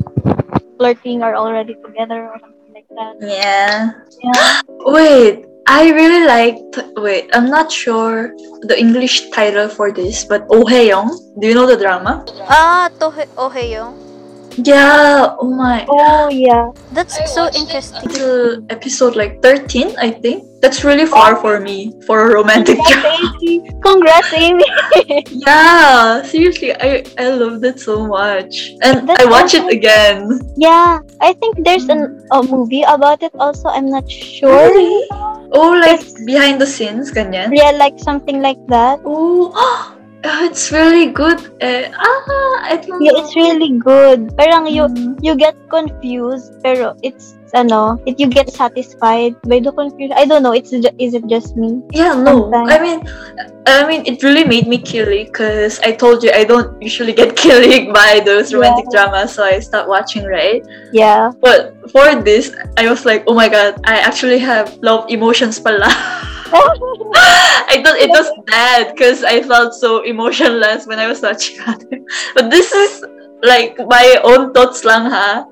[0.77, 3.17] flirting or already together or something like that.
[3.25, 4.05] yeah.
[4.21, 4.61] Yeah.
[4.85, 6.83] Wait, I really liked.
[6.97, 8.35] Wait, I'm not sure
[8.67, 11.07] the English title for this, but Oh Hae-young.
[11.39, 12.27] Do you know the drama?
[12.43, 14.10] Ah, Tohe Oheyong.
[14.57, 15.35] Yeah.
[15.39, 15.85] Oh my.
[15.89, 16.71] Oh, yeah.
[16.91, 18.03] That's so interesting.
[18.03, 20.45] Until episode like 13, I think.
[20.61, 23.33] That's really far for me for a romantic drama.
[23.41, 23.69] Congrats, Amy.
[23.81, 24.63] Congrats, Amy.
[25.41, 30.37] Yeah, seriously, I I loved it so much, and That's I watch it again.
[30.61, 33.73] yeah, I think there's an, a movie about it also.
[33.73, 34.53] I'm not sure.
[34.53, 35.01] Really?
[35.49, 37.49] Oh, like behind the scenes, ganyan.
[37.57, 39.01] Yeah, like something like that.
[39.01, 39.49] Oh,
[40.23, 41.39] it's really good.
[41.61, 43.19] Eh, ah, I don't Yeah, know.
[43.25, 44.33] it's really good.
[44.37, 45.17] Parang you Mm.
[45.21, 50.15] you get confused, pero it's ano, if you get satisfied by the confusion.
[50.17, 50.53] I don't know.
[50.53, 51.81] It's is it just me?
[51.91, 52.51] Yeah, no.
[52.51, 52.71] Sometimes.
[52.71, 52.99] I mean,
[53.67, 57.35] I mean, it really made me kilig because I told you I don't usually get
[57.41, 60.65] kilig by those romantic dramas, so I stopped watching, right?
[60.91, 61.31] Yeah.
[61.41, 65.89] But for this, I was like, oh my god, I actually have love emotions pala.
[66.53, 72.03] I thought it was bad because I felt so emotionless when I was watching it.
[72.35, 73.05] But this is
[73.43, 75.45] like my own thoughts lang ha.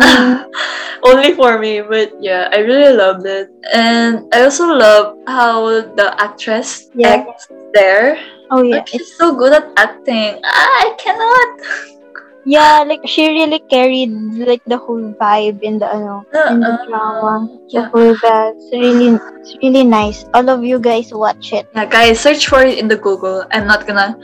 [0.00, 0.46] Mm.
[1.08, 3.50] Only for me, but yeah, I really loved it.
[3.74, 7.26] And I also love how the actress Yeah.
[7.26, 8.16] acts there.
[8.50, 8.84] oh yeah.
[8.84, 10.38] Like, she's so good at acting.
[10.44, 11.50] Ah, I cannot.
[12.44, 16.74] Yeah, like she really carried like the whole vibe in the ano uh, in the
[16.74, 16.86] Uh-uh.
[16.90, 17.34] drama.
[17.70, 17.86] The Yeah.
[17.94, 18.58] whole vibe.
[18.58, 20.26] It's really it's really nice.
[20.34, 21.70] All of you guys watch it.
[21.70, 23.46] Yeah, guys, search for it in the Google.
[23.54, 24.18] I'm not gonna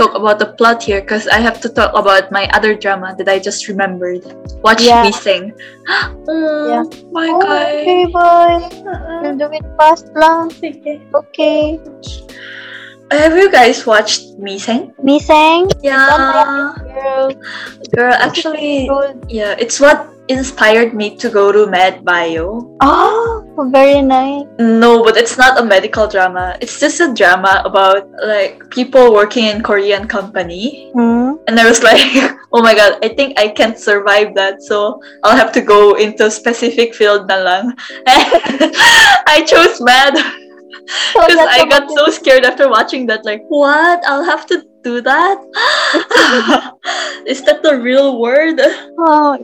[0.00, 3.28] talk about the plot here because I have to talk about my other drama that
[3.28, 4.24] I just remembered.
[4.64, 5.04] Watch Yeah.
[5.04, 5.52] me sing.
[6.24, 6.84] oh, Yeah.
[7.12, 7.68] my Oh, god.
[7.84, 8.52] okay, boy.
[8.88, 9.20] Uh-uh.
[9.28, 10.48] We'll do it fast lang.
[10.56, 11.04] Sige.
[11.12, 11.76] Okay.
[13.10, 14.36] Have you guys watched?
[14.38, 15.72] Misaeng.
[15.82, 17.32] Yeah, Girl.
[17.94, 18.12] girl.
[18.14, 18.88] Actually,
[19.28, 22.68] yeah, it's what inspired me to go to Med Bio.
[22.80, 24.44] Oh, very nice.
[24.58, 26.56] No, but it's not a medical drama.
[26.60, 30.90] It's just a drama about like people working in Korean company.
[30.92, 31.40] Hmm.
[31.48, 34.62] And I was like, oh my god, I think I can't survive that.
[34.62, 37.72] So I'll have to go into specific field na lang.
[38.06, 40.14] I chose med
[41.12, 43.24] because that's oh, I got so scared after watching that.
[43.24, 44.02] Like, what?
[44.06, 45.38] I'll have to do that?
[47.26, 48.60] Is that the real word?
[48.98, 49.36] Oh,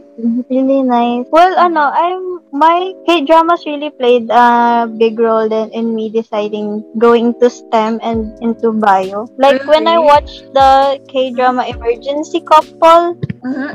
[0.51, 1.27] really nice.
[1.33, 6.85] Well, ano, I'm my K dramas really played a big role then in me deciding
[6.99, 9.29] going to STEM and into bio.
[9.39, 13.17] Like when I watched the K drama Emergency Couple,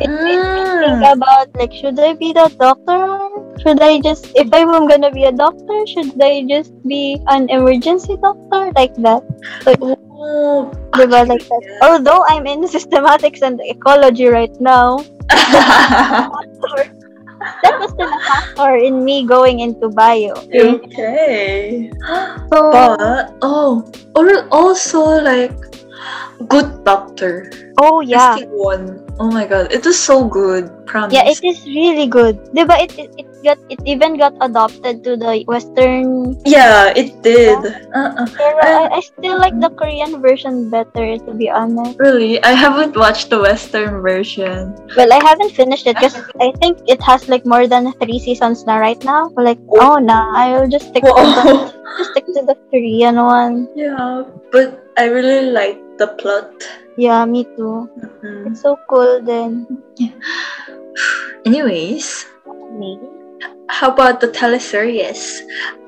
[0.02, 1.02] it made me mm-hmm.
[1.02, 3.02] think about like should I be the doctor?
[3.62, 8.18] Should I just if I'm gonna be a doctor, should I just be an emergency
[8.22, 9.26] doctor like that?
[10.20, 10.68] Oh,
[11.00, 11.64] Diba like that?
[11.82, 15.00] Although I'm in systematics and ecology right now,
[15.32, 16.28] that
[17.80, 20.36] was a factor in me going into bio.
[20.52, 21.90] okay.
[22.52, 25.56] So, But oh, or also like
[26.52, 27.52] good doctor.
[27.80, 28.36] oh yeah.
[28.52, 29.09] One.
[29.20, 30.72] Oh my god, it is so good.
[30.88, 31.14] Promise.
[31.14, 32.40] Yeah, it is really good.
[32.56, 37.60] Diba it, it, it got it even got adopted to the western Yeah, it did.
[37.92, 38.26] Uh-uh.
[38.32, 42.00] pero I, I still like the Korean version better to be honest.
[42.00, 44.72] Really, I haven't watched the Western version.
[44.96, 48.66] Well, I haven't finished it because I think it has like more than three seasons
[48.66, 49.36] now right now.
[49.36, 49.96] Like, oh.
[49.96, 51.76] oh nah, I'll just stick to the oh.
[52.00, 53.68] just stick to the Korean one.
[53.76, 56.56] yeah, but I really like the plot.
[57.00, 57.88] Yeah, me too.
[57.96, 58.52] Mhm.
[58.52, 59.64] It's so cool then.
[61.48, 62.28] Anyways,
[62.76, 63.08] Maybe.
[63.72, 65.40] how about the teleseries?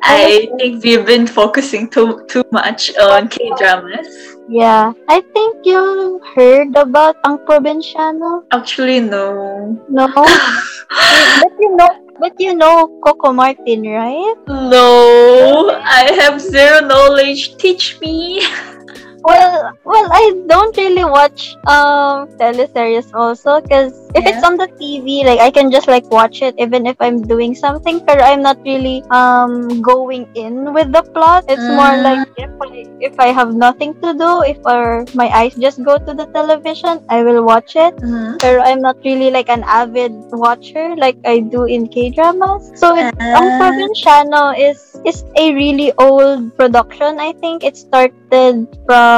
[0.04, 4.08] I think we've been focusing too too much on K dramas.
[4.48, 4.96] Yeah.
[5.12, 8.48] I think you heard about Ang Probinsyano.
[8.56, 9.76] Actually, no.
[9.92, 10.08] No?
[10.16, 14.38] but you know But you know Coco Martin, right?
[14.46, 17.58] No, I have zero knowledge.
[17.58, 18.46] Teach me.
[19.22, 25.22] Well, well, I don't really watch um teleseries also because if it's on the TV,
[25.24, 28.02] like I can just like watch it even if I'm doing something.
[28.06, 31.46] But I'm not really um going in with the plot.
[31.48, 32.04] It's more Mm.
[32.04, 32.70] like if I
[33.02, 37.06] if I have nothing to do, if or my eyes just go to the television,
[37.10, 37.94] I will watch it.
[38.02, 38.42] Mhm.
[38.42, 42.74] Pero I'm not really like an avid watcher like I do in K dramas.
[42.74, 43.58] So it, ang Ah.
[43.62, 47.22] Probinsyano is is a really old production.
[47.22, 49.11] I think it started from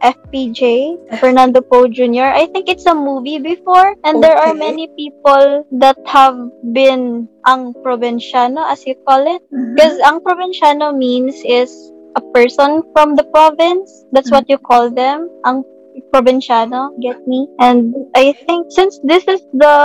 [0.00, 2.32] FPJ Fernando Poe Jr.
[2.34, 4.58] I think it's a movie before, and there are Okay.
[4.58, 6.36] many people that have
[6.72, 9.42] been ang Provinciano, as you call it.
[9.52, 9.74] Mhm.
[9.74, 11.70] Because ang Provinciano means is
[12.16, 13.92] a person from the province.
[14.12, 15.28] That's what you call them.
[15.44, 15.64] Ang
[16.12, 17.48] Probinsyano, get me?
[17.58, 19.76] And I think since this is the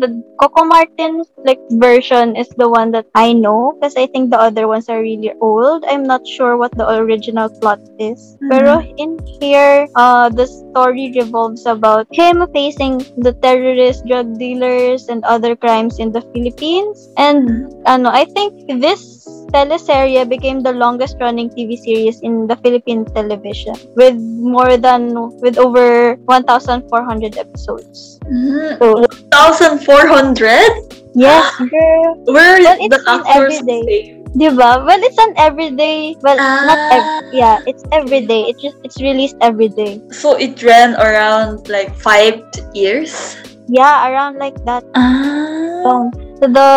[0.00, 4.38] the Coco Martin's like version is the one that I know because I think the
[4.38, 5.84] other ones are really old.
[5.88, 8.36] I'm not sure what the original plot is.
[8.42, 8.50] Mhm.
[8.50, 15.24] Pero in here, uh, the story revolves about him facing the terrorists, drug dealers, and
[15.24, 17.08] other crimes in the Philippines.
[17.16, 23.04] And ano, I think this teleserye became the longest running TV series in the Philippine
[23.14, 28.18] television with more than with over 1,400 episodes.
[28.28, 28.76] Mhm.
[28.78, 28.86] So
[29.32, 30.72] 1,400?
[31.16, 32.12] yes, girl.
[32.28, 34.12] Where Well, it's the actors everyday.
[34.36, 34.84] Diba?
[34.84, 36.12] Well, it's an everyday.
[36.20, 36.92] Well, not Ah.
[36.92, 38.52] ev- yeah, it's everyday.
[38.52, 39.96] It just it's released every day.
[40.12, 42.44] So it ran around like five
[42.76, 43.32] years.
[43.64, 44.84] Yeah, around like that.
[44.92, 45.88] Ah.
[45.88, 46.70] Um, so the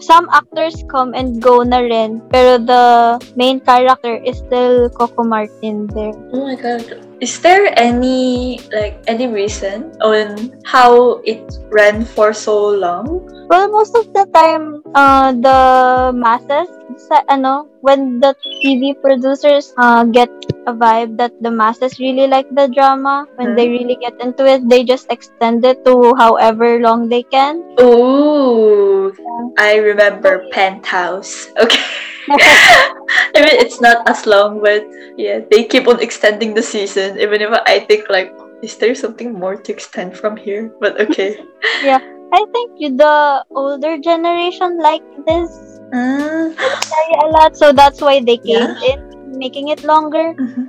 [0.00, 5.84] some actors come and go na rin, pero the main character is still Coco Martin
[5.92, 6.16] there.
[6.32, 6.80] Oh my god.
[7.16, 11.40] Is there any like any reason on how it
[11.72, 13.24] ran for so long?
[13.48, 20.04] Well, most of the time, uh, the masses, sa, ano, when the TV producers uh,
[20.06, 20.30] get
[20.66, 24.62] a vibe that the masses really like the drama, when they really get into it,
[24.68, 27.62] they just extend it to however long they can.
[27.78, 29.10] Oh,
[29.58, 31.50] I remember Penthouse.
[31.58, 31.82] Okay.
[32.30, 37.18] I mean, it's not as long, but yeah, they keep on extending the season.
[37.18, 40.72] Even if I think like, is there something more to extend from here?
[40.80, 41.38] But okay.
[41.82, 48.19] Yeah, I think the older generation like this Mm, story a lot, so that's why
[48.23, 50.33] they came in, making it longer.
[50.39, 50.67] mhm.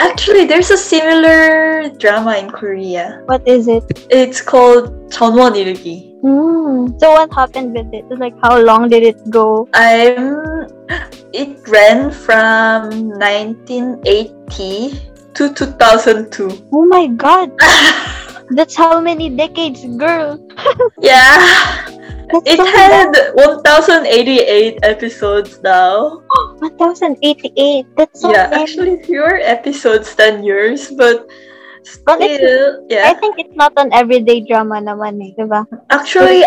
[0.00, 3.20] Actually, there's a similar drama in Korea.
[3.26, 3.84] What is it?
[4.10, 6.08] It's called 전원 일기.
[6.24, 6.98] Mm.
[7.00, 8.06] So what happened with it?
[8.16, 9.68] Like how long did it go?
[9.74, 10.40] I'm.
[11.32, 14.92] It ran from 1980
[15.34, 16.68] to 2002.
[16.72, 17.50] Oh my god,
[18.50, 20.36] that's how many decades, girl.
[21.00, 21.40] yeah,
[22.27, 26.23] That's it so had 1088 episodes now.
[26.59, 27.85] 1088.
[27.95, 28.63] That's so yeah, many.
[28.63, 31.27] actually fewer episodes than yours, but
[32.03, 33.13] But still, I yeah.
[33.15, 35.63] think it's not an everyday drama naman eh, diba?
[35.87, 36.43] Actually,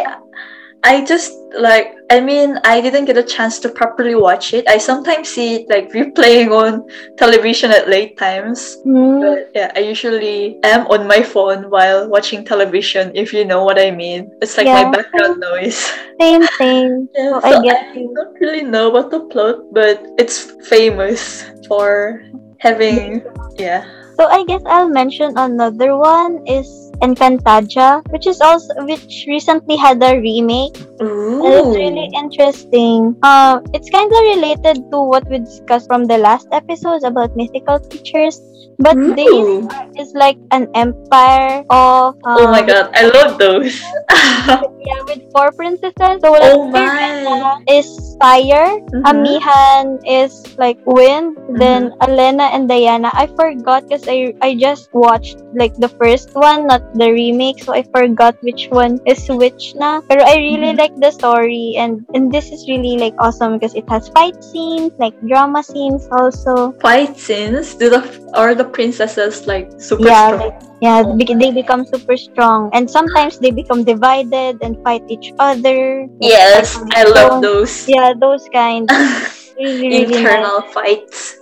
[0.82, 1.94] I just like.
[2.10, 4.66] I mean, I didn't get a chance to properly watch it.
[4.66, 6.82] I sometimes see it like replaying on
[7.16, 8.76] television at late times.
[8.82, 9.20] Hmm.
[9.20, 13.78] But yeah, I usually am on my phone while watching television, if you know what
[13.78, 14.32] I mean.
[14.42, 14.88] It's like Yeah.
[14.88, 15.78] my background noise.
[16.20, 17.08] Same, same.
[17.16, 22.20] Yeah, So I I don't really know about the plot, but it's famous for
[22.58, 23.22] having
[23.56, 23.84] yeah.
[24.20, 30.02] So I guess I'll mention another one is Encantadia, which is also which recently had
[30.02, 30.76] a remake.
[31.00, 33.16] And it's really interesting.
[33.22, 37.78] Uh, it's kind of related to what we discussed from the last episodes about mythical
[37.80, 38.40] creatures,
[38.78, 39.64] but this
[39.96, 42.16] is like an empire of.
[42.24, 43.80] Uh, Oh my god, I love those.
[44.80, 46.20] Yeah, with four princesses.
[46.24, 47.60] So like, Oh my.
[47.68, 48.80] Is fire.
[48.90, 49.04] Mhm.
[49.06, 51.36] Amihan is like wind.
[51.60, 53.12] Then Alena and Danaya.
[53.12, 57.62] I forgot because I I just watched like the first one, not the remake.
[57.62, 60.00] So I forgot which one is which na.
[60.08, 60.80] Pero I really Mhm.
[60.80, 64.92] like the story and and this is really like awesome because it has fight scenes,
[64.98, 66.72] like drama scenes also.
[66.82, 67.74] Fight scenes?
[67.74, 68.02] Do the
[68.34, 70.40] are the princesses like super Yeah, strong?
[70.40, 75.32] like, yeah, bec- they become super strong, and sometimes they become divided and fight each
[75.38, 76.06] other.
[76.20, 77.86] Yes, I love those.
[77.88, 78.88] Yeah, those kind.
[79.60, 81.36] Really, Internal fights.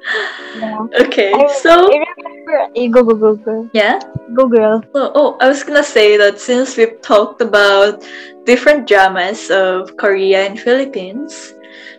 [0.54, 0.86] Yeah.
[1.06, 2.56] Okay, I- so I remember.
[2.90, 3.70] Go, go, go, go.
[3.72, 4.00] yeah.
[4.34, 4.82] Go, girl.
[4.94, 8.02] So, oh, I was gonna say that since we've talked about
[8.44, 11.54] different dramas of Korea and Philippines,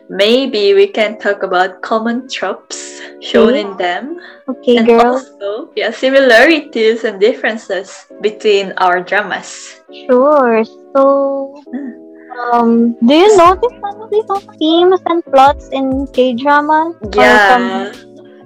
[0.10, 5.22] maybe we can talk about common tropes shown in them, Okay, and girl.
[5.22, 9.80] also yeah similarities and differences between our dramas.
[10.08, 10.64] Sure.
[10.96, 11.99] So, Hmm.
[12.38, 14.26] Um, do you notice some of these
[14.58, 16.94] themes and plots in K drama?
[17.14, 17.92] Yeah.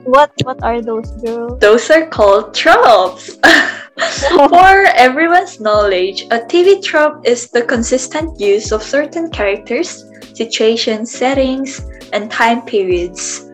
[0.04, 1.60] What What are those, girls?
[1.60, 3.40] Those are called tropes.
[4.50, 10.04] For everyone's knowledge, a TV trope is the consistent use of certain characters,
[10.34, 11.80] situations, settings,
[12.12, 13.46] and time periods.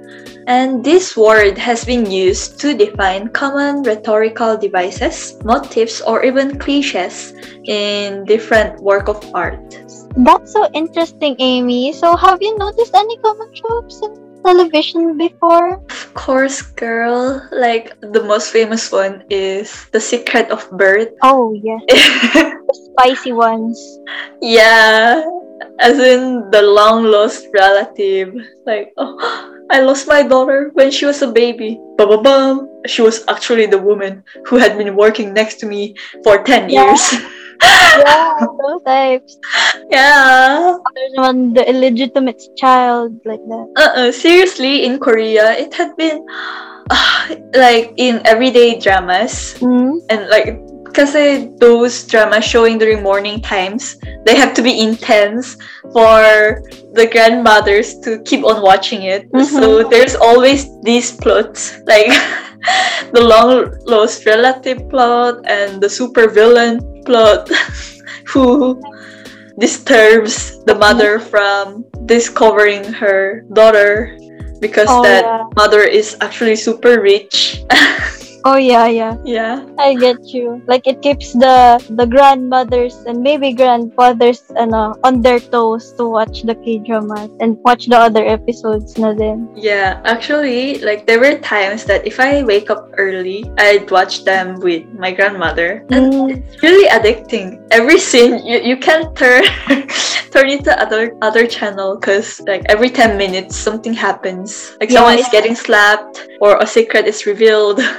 [0.47, 7.33] And this word has been used to define common rhetorical devices, motifs, or even cliches
[7.65, 9.77] in different work of art.
[10.15, 11.93] That's so interesting, Amy.
[11.93, 15.79] So, have you noticed any common tropes in television before?
[15.89, 21.09] Of course, girl, like the most famous one is The Secret of Birth.
[21.23, 21.79] Oh, yeah.
[21.87, 23.77] the spicy ones.
[24.41, 25.23] yeah,
[25.79, 28.33] as in the long lost relative.
[28.65, 29.15] Like, oh,
[29.71, 31.79] I lost my daughter when she was a baby.
[31.97, 32.67] Ba-ba-bum.
[32.87, 36.89] She was actually the woman who had been working next to me for 10 Yeah.
[36.89, 37.05] years.
[37.63, 39.37] yeah, those types.
[39.89, 40.77] yeah.
[40.95, 43.65] There's one, the illegitimate child, like that.
[43.77, 44.11] Uh-uh.
[44.11, 46.25] Seriously, in Korea, it had been
[47.53, 49.99] like in everyday dramas Mm?
[50.09, 50.57] and like
[50.89, 51.13] because
[51.59, 53.95] those dramas showing during morning times,
[54.25, 55.55] they have to be intense
[55.93, 56.59] for
[56.97, 59.29] the grandmothers to keep on watching it.
[59.31, 59.45] Mhm.
[59.45, 62.09] So there's always these plots, like
[63.13, 67.49] the long lost relative plot and the super villain plot
[68.27, 68.79] who
[69.59, 74.15] disturbs the mother from discovering her daughter
[74.59, 75.43] because Oh, that yeah.
[75.55, 77.63] mother is actually super rich.
[78.45, 79.17] Oh, yeah, yeah.
[79.25, 79.65] yeah.
[79.77, 80.61] I get you.
[80.67, 86.43] Like it keeps the the grandmothers and maybe grandfathers ano, on their toes to watch
[86.43, 89.47] the K dramas and watch the other episodes na din.
[89.55, 94.59] Yeah, actually, like there were times that if I wake up early, I'd watch them
[94.59, 96.39] with my grandmother, and Mm.
[96.39, 97.59] it's really addicting.
[97.71, 99.43] Every scene, you, you can't turn
[100.31, 105.19] turn into other other channel because like every ten minutes something happens, like Yeah, someone
[105.19, 107.81] is getting slapped or a secret is revealed.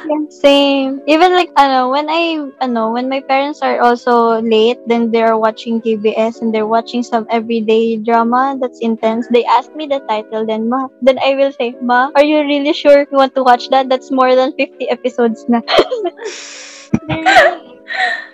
[0.00, 1.02] Yeah, same.
[1.06, 5.12] Even like i know when I i know when my parents are also late, then
[5.12, 9.28] they're watching KBS and they're watching some everyday drama that's intense.
[9.28, 12.72] They ask me the title, then ma, then I will say, ma, are you really
[12.72, 13.88] sure you want to watch that?
[13.92, 15.60] That's more than fifty episodes na.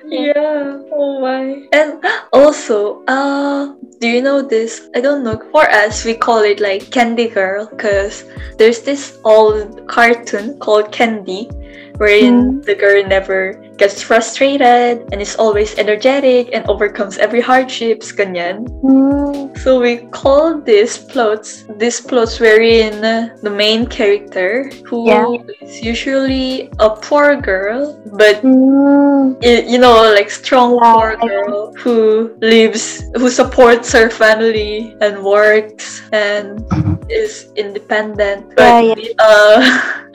[0.04, 0.80] yeah.
[0.92, 1.66] Oh my.
[1.72, 4.88] And also, uh, do you know this?
[4.94, 5.40] I don't know.
[5.52, 8.24] For us, we call it like Candy Girl because
[8.58, 11.48] there's this old cartoon called Candy,
[11.96, 18.12] wherein the girl never gets frustrated and is always energetic and overcomes every hardships.
[18.12, 18.66] Ganyan.
[18.82, 23.00] Mm, So we call these plots these plots wherein
[23.42, 25.90] the main character who is Yeah.
[25.92, 33.02] usually a poor girl but mm, you know like strong Yeah, poor girl who lives
[33.16, 36.62] who supports her family and works and
[37.10, 39.36] is independent Yeah, but a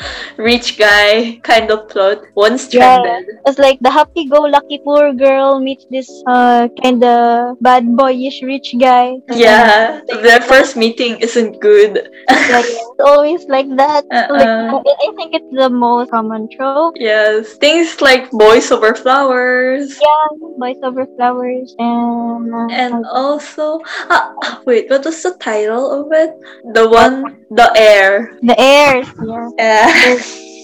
[0.38, 3.02] rich guy kind of plot once Yeah.
[3.02, 8.72] trended It's like the happy-go-lucky poor girl meets this uh kind of bad boyish rich
[8.80, 9.20] guy.
[9.28, 14.08] yeah their first meeting isn't good Like, it's always like that.
[14.32, 14.80] Like, Uh-uh.
[14.80, 16.96] I I think it's the most common trope.
[16.96, 24.32] yes things like boys over flowers Yeah, boys over flowers and uh, and also ah,
[24.64, 26.32] wait what was the title of it
[26.72, 29.12] the one the air the heirs.
[29.20, 30.16] Yeah, yeah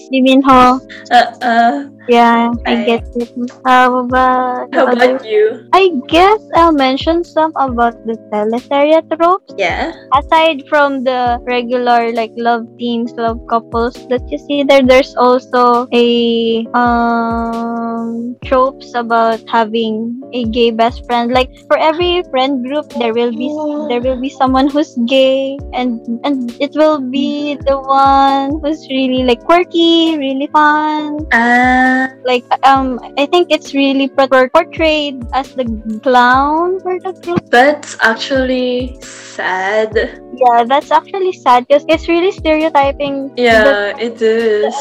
[0.08, 0.80] Lee Min Ho.
[1.12, 1.92] uh-uh.
[2.08, 3.30] Yeah, I get it.
[3.64, 9.52] How about how about you I guess I'll mention some about the teleserye tropes.
[9.58, 15.14] yeah aside from the regular like love teams, love couples that you see there, there's
[15.16, 21.32] also a um tropes about having a gay best friend.
[21.32, 23.48] Like for every friend group, there will be
[23.88, 29.24] there will be someone who's gay, and and it will be the one who's really
[29.24, 31.26] like quirky, really fun.
[31.32, 35.64] uh Like um, I think it's really portrayed as the
[36.02, 37.42] clown for the group.
[37.50, 39.90] that's actually sad
[40.38, 44.74] Yeah, that's actually sad because it's really stereotyping the yeah it is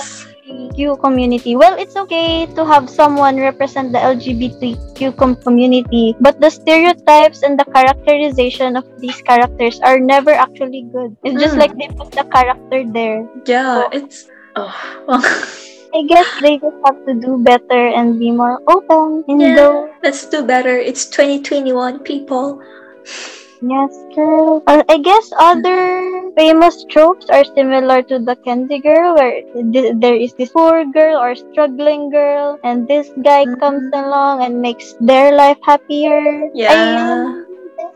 [0.48, 1.56] LGBTQ community.
[1.60, 7.60] Well, it's okay to have someone represent the LGBTQ com- community, but the stereotypes and
[7.60, 11.18] the characterization of these characters are never actually good.
[11.28, 11.62] It's just Mm.
[11.68, 13.28] like they put the character there.
[13.44, 14.72] yeah it's oh
[15.98, 19.56] I guess they just have to do better and be more open in Yeah.
[19.56, 19.70] the
[20.04, 22.62] let's do better it's 2021 people
[23.62, 24.62] Yes, girl.
[24.68, 29.42] Uh, I guess other famous tropes are similar to the Candy Girl, where
[29.74, 33.60] th- there is this poor girl or struggling girl, and this guy Mhm.
[33.60, 36.50] comes along and makes their life happier.
[36.54, 36.70] Yeah.
[36.74, 37.47] I,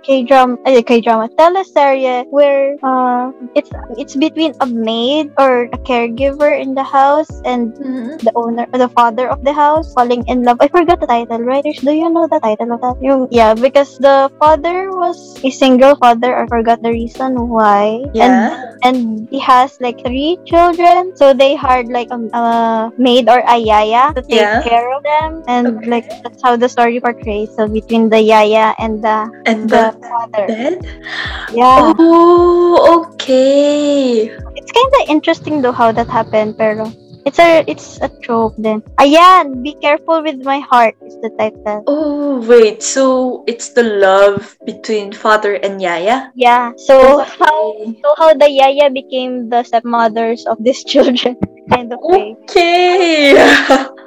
[0.03, 5.77] K drama, uh, K drama teleserye where uh, it's it's between a maid or a
[5.85, 7.73] caregiver in the house and
[8.21, 10.57] the owner, the father of the house falling in love.
[10.61, 11.39] I forgot the title.
[11.41, 12.97] Writers, do you know the title of that?
[13.01, 16.37] Yung, yeah, because the father was a single father.
[16.37, 18.01] I forgot the reason why.
[18.17, 18.57] And Yeah.
[18.83, 22.45] and he has like three children so they hired like a, a
[22.97, 24.61] maid or a yaya to take Yeah.
[24.65, 25.89] care of them and Okay.
[26.01, 30.07] like that's how the story portrays so between the yaya and the And the the
[30.07, 30.75] father bed?
[31.55, 34.29] yeah Oh, okay.
[34.55, 36.87] it's kind of interesting though how that happened pero
[37.25, 41.85] it's a it's a trope then ayan be careful with my heart is the title
[41.85, 42.81] Oh, wait.
[42.81, 46.33] So it's the love between father and Yaya?
[46.33, 51.37] yeah so how so how the yaya became the stepmothers of these children
[51.69, 53.37] kind of way Okay.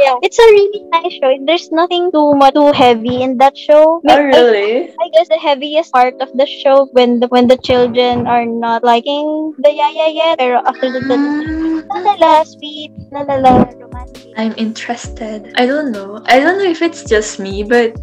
[0.00, 1.30] Yeah, it's a really nice show.
[1.44, 4.00] There's nothing too much too heavy in that show.
[4.00, 4.90] oh, I- really?
[5.00, 8.84] I guess the heaviest part of the show when the when the children are not
[8.84, 14.28] liking the yaya yet, pero after the, the Mm, lalala, sweet, lalala, romantic.
[14.36, 15.48] I'm interested.
[15.56, 16.20] I don't know.
[16.28, 17.96] I don't know if it's just me, but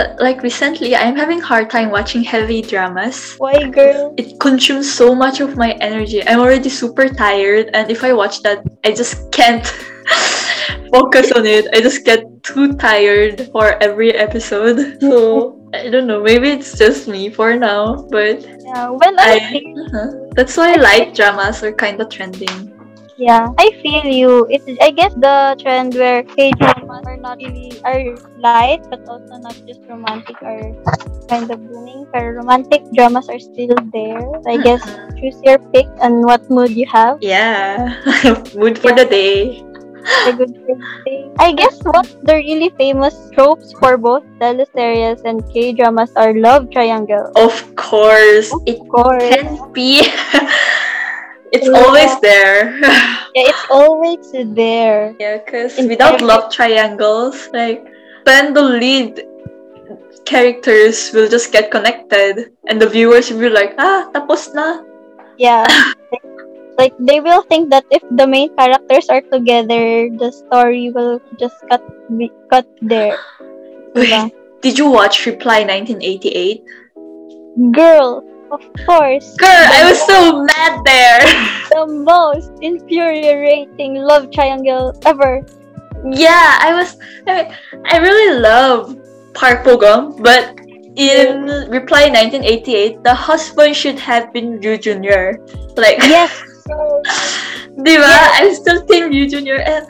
[0.00, 3.36] uh, like recently, I'm having hard time watching heavy dramas.
[3.36, 4.14] Why, girl?
[4.16, 6.24] It consumes so much of my energy.
[6.24, 9.64] I'm already super tired, and if I watch that, I just can't
[10.92, 11.66] focus on it.
[11.72, 14.98] I just get too tired for every episode.
[15.00, 16.22] So I don't know.
[16.22, 20.08] Maybe it's just me for now, but Yeah, well, I, I, feel, uh-huh.
[20.36, 22.72] that's why light dramas are kind of trending.
[23.16, 24.46] yeah, I feel you.
[24.50, 29.36] It's I guess the trend where K dramas are not really are light, but also
[29.38, 30.72] not just romantic are
[31.28, 32.06] kind of booming.
[32.12, 34.24] But romantic dramas are still there.
[34.48, 34.82] I guess
[35.20, 37.18] choose your pick and what mood you have.
[37.20, 37.94] Yeah,
[38.56, 39.62] mood for the day.
[40.26, 40.80] A good thing.
[41.38, 46.70] I guess what the really famous tropes for both teleseries and K dramas are love
[46.70, 47.30] triangle.
[47.36, 49.22] Of course, it course.
[49.22, 50.02] can be.
[51.52, 51.78] it's Yeah.
[51.80, 52.78] always there.
[53.32, 55.16] Yeah, it's always there.
[55.18, 57.80] yeah, because without every- love triangles, like
[58.28, 59.24] then the lead
[60.24, 64.84] characters will just get connected, and the viewers will be like, ah, tapos na.
[65.40, 65.64] Yeah.
[66.78, 71.56] like they will think that if the main characters are together, the story will just
[71.68, 71.82] cut
[72.16, 73.16] be, cut there.
[73.94, 76.64] Wait, did you watch Reply 1988?
[77.72, 81.20] Girl, of course, Girl, I was so mad there.
[81.76, 85.44] the most infuriating love triangle ever.
[86.08, 86.96] yeah, I was.
[87.26, 87.46] I mean,
[87.84, 88.96] I really love
[89.34, 90.56] Park Bo-gum, but
[90.96, 95.40] in Reply 1988, the husband should have been Ryu Jr.
[95.76, 96.32] Like, Yes.
[97.84, 98.06] diba?
[98.06, 99.60] Eh, I'm still Team Ryu Jr.
[99.62, 99.86] and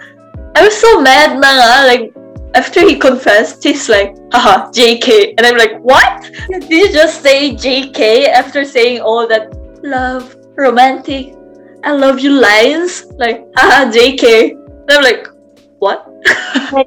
[0.56, 2.12] I was so mad na nga, like,
[2.54, 5.34] after he confessed, he's like, haha, JK.
[5.38, 6.28] And I'm like, what?
[6.48, 9.48] Did you just say JK after saying all that
[9.82, 11.34] love, romantic,
[11.84, 13.06] I love you lines?
[13.16, 14.52] Like, haha, JK.
[14.52, 15.26] And I'm like,
[15.78, 16.04] what?
[16.68, 16.84] Oh,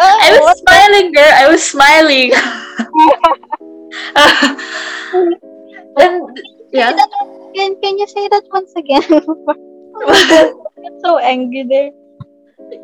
[0.00, 1.32] I was smiling, girl.
[1.36, 2.32] I was smiling.
[5.98, 6.40] and
[6.72, 6.96] yeah,
[7.54, 9.04] can, can you say that once again?
[9.10, 11.90] I'm so angry there.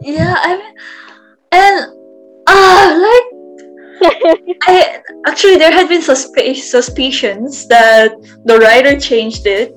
[0.01, 0.75] Yeah, I mean,
[1.53, 1.87] and
[2.49, 3.39] ah, uh, like
[4.69, 8.14] I actually there had been suspe suspicions that
[8.45, 9.73] the writer changed it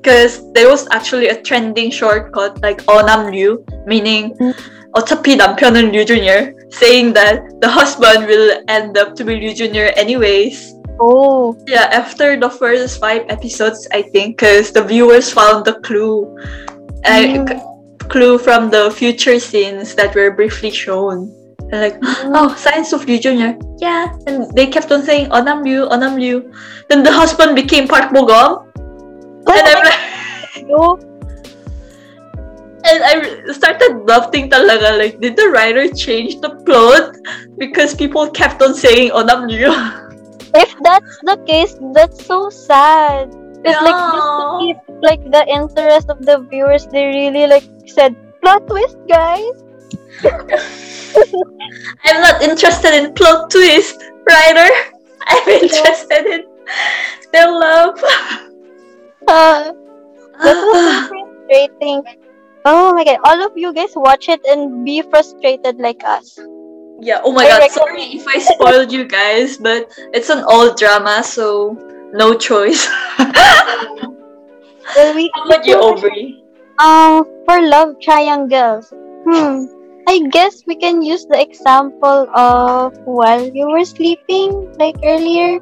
[0.00, 4.52] because there was actually a trending shortcut like Onam Ryu, meaning mm-hmm.
[4.92, 6.52] 어차피 남편은 Ryu Jr.
[6.68, 9.88] saying that the husband will end up to be Ryu Jr.
[9.96, 10.74] anyways.
[11.02, 16.30] Oh, Yeah, after the first five episodes, I think, because the viewers found the clue,
[17.02, 17.58] Mm.
[18.06, 21.26] clue from the future scenes that were briefly shown.
[21.74, 21.98] And like,
[22.30, 23.58] oh, signs of Ryu Jr.
[23.82, 26.46] Yeah, and they kept on saying Onam Ryu, Onam Ryu.
[26.86, 28.70] Then the husband became Park Bo-gum,
[29.50, 30.02] and I'm like,
[30.70, 31.00] no.
[32.84, 33.14] and I
[33.50, 34.94] started doubting talaga.
[34.98, 37.16] Like, did the writer change the plot
[37.58, 39.74] because people kept on saying Onam Ryu?
[40.54, 43.32] If that's the case, that's so sad.
[43.64, 48.16] It's like just to keep like the interest of the viewers, they really like said
[48.42, 49.54] plot twist, guys.
[52.04, 54.68] I'm not interested in plot twist, writer.
[55.28, 56.44] I'm interested in
[57.32, 58.02] their love.
[59.28, 59.72] Uh,
[60.42, 61.08] that was so
[61.48, 62.02] frustrating.
[62.64, 66.38] Oh my god, all of you guys watch it and be frustrated like us.
[67.02, 70.44] Yeah, oh my I god, reckon- sorry if I spoiled you guys, but it's an
[70.46, 71.74] old drama, so
[72.14, 72.86] no choice.
[74.96, 76.42] Well, we How about you, Aubrey?
[76.78, 78.92] Um, for love triangles,
[79.24, 79.66] hmm,
[80.08, 85.60] I guess we can use the example of while you were sleeping, like earlier.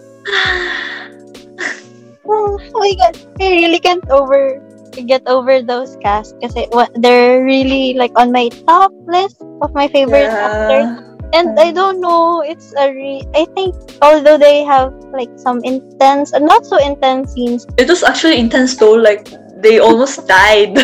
[2.27, 4.61] Oh, oh my god, I really can't over
[5.07, 6.35] get over those casts
[6.73, 11.10] wa- they're really like on my top list of my favorite actors.
[11.33, 11.75] And I mm.
[11.75, 16.67] don't know, it's a re- I think although they have like some intense and not
[16.67, 19.31] so intense scenes It was actually intense though, like
[19.63, 20.79] they almost died.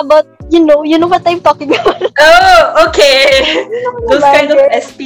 [0.00, 2.02] about you know, you know what I'm talking about.
[2.20, 3.66] oh, okay.
[4.08, 5.00] Those kind of SP.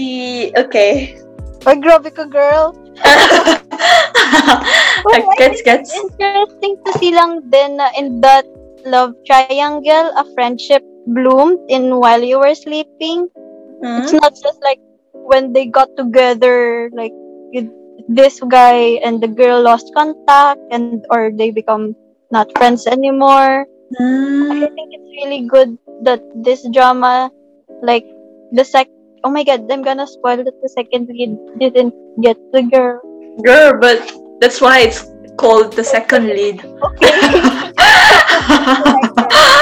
[0.57, 1.18] Okay.
[1.66, 2.75] Or grabe ka girl.
[5.12, 5.95] like, gets, gets.
[5.95, 8.45] Interesting to see lang din na in that
[8.85, 13.29] love triangle, a friendship bloomed in while you were sleeping.
[13.83, 14.81] It's not just like
[15.12, 17.12] when they got together, like
[17.53, 17.72] it-
[18.09, 21.95] this guy and the girl lost contact and or they become
[22.31, 23.66] not friends anymore.
[23.91, 24.70] I Mm.
[24.70, 25.76] think it's really good
[26.07, 27.31] that this drama,
[27.83, 28.07] like
[28.53, 28.89] the sec.
[29.22, 33.03] Oh my god, I'm gonna spoil that the second lead didn't get the girl.
[33.45, 34.01] Girl, but
[34.41, 35.05] that's why it's
[35.37, 36.64] called the second lead.
[36.64, 37.12] Okay.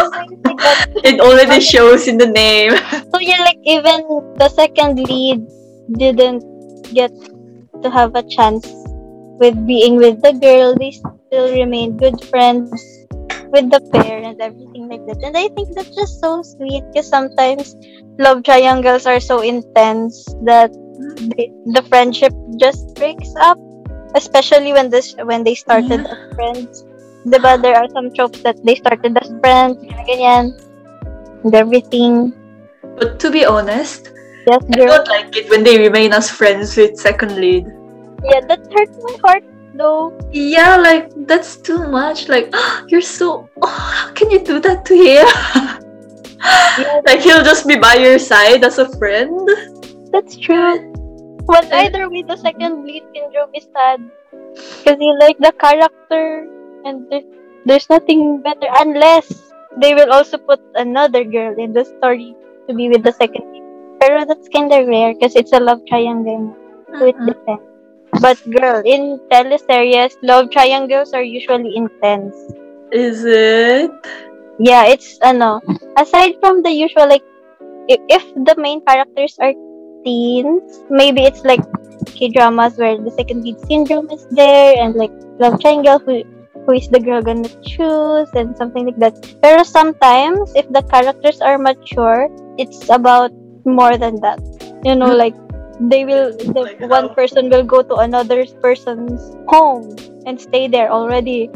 [1.05, 2.73] it already shows in the name.
[3.13, 4.07] So yeah, like even
[4.37, 5.47] the second lead
[5.97, 6.45] didn't
[6.93, 7.13] get
[7.83, 8.67] to have a chance
[9.39, 10.75] with being with the girl.
[10.75, 12.71] They still remain good friends
[13.51, 15.23] with the pair and everything like that.
[15.25, 17.75] And I think that's just so sweet because sometimes
[18.19, 20.73] love triangles are so intense that
[21.37, 23.59] they, the friendship just breaks up.
[24.15, 26.85] Especially when this when they started as friends.
[27.31, 30.45] Diba, there are some tropes that they started as friends, ganyan, ganyan,
[31.45, 32.33] and everything.
[32.97, 34.11] But to be honest,
[34.49, 37.66] Yes, I don't like it when they remain as friends with second lead.
[38.24, 40.16] Yeah, that hurts my heart though.
[40.33, 42.29] Yeah, like that's too much.
[42.29, 42.49] Like
[42.89, 43.49] you're so.
[43.61, 45.29] Oh, how can you do that to him?
[46.79, 49.35] Yeah, like he'll just be by your side as a friend.
[50.14, 50.79] that's true.
[51.45, 53.99] But either way, the second lead can syndrome is sad.
[54.55, 56.47] Because you like the character,
[56.89, 57.28] and there's,
[57.66, 62.34] there's nothing better unless they will also put another girl in the story
[62.68, 63.64] to be with the second lead.
[64.01, 66.57] Pero that's kind of rare because it's a love triangle.
[66.99, 67.62] So it depends.
[68.20, 72.34] But girl, in teleseries, love triangles are usually intense.
[72.91, 73.93] Is it?
[74.59, 75.61] Yeah, it's ano,
[75.97, 77.22] aside from the usual like
[77.86, 79.53] if, if the main characters are
[80.05, 81.61] teens, maybe it's like
[82.07, 86.24] K-dramas where the second lead syndrome is there and like love triangle who
[86.69, 89.16] who is the girl gonna choose and something like that.
[89.41, 92.29] Pero sometimes if the characters are mature,
[92.61, 93.33] it's about
[93.64, 94.37] more than that.
[94.85, 95.33] You know, like
[95.81, 99.97] they will the Like one person will go to another person's home
[100.29, 101.49] and stay there already.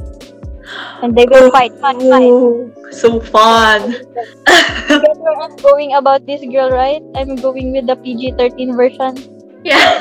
[1.05, 2.33] And they will fight, fight, fight.
[2.97, 3.93] So fun.
[4.89, 7.03] I'm going about this girl, right?
[7.13, 9.13] I'm going with the PG 13 version.
[9.61, 10.01] yeah.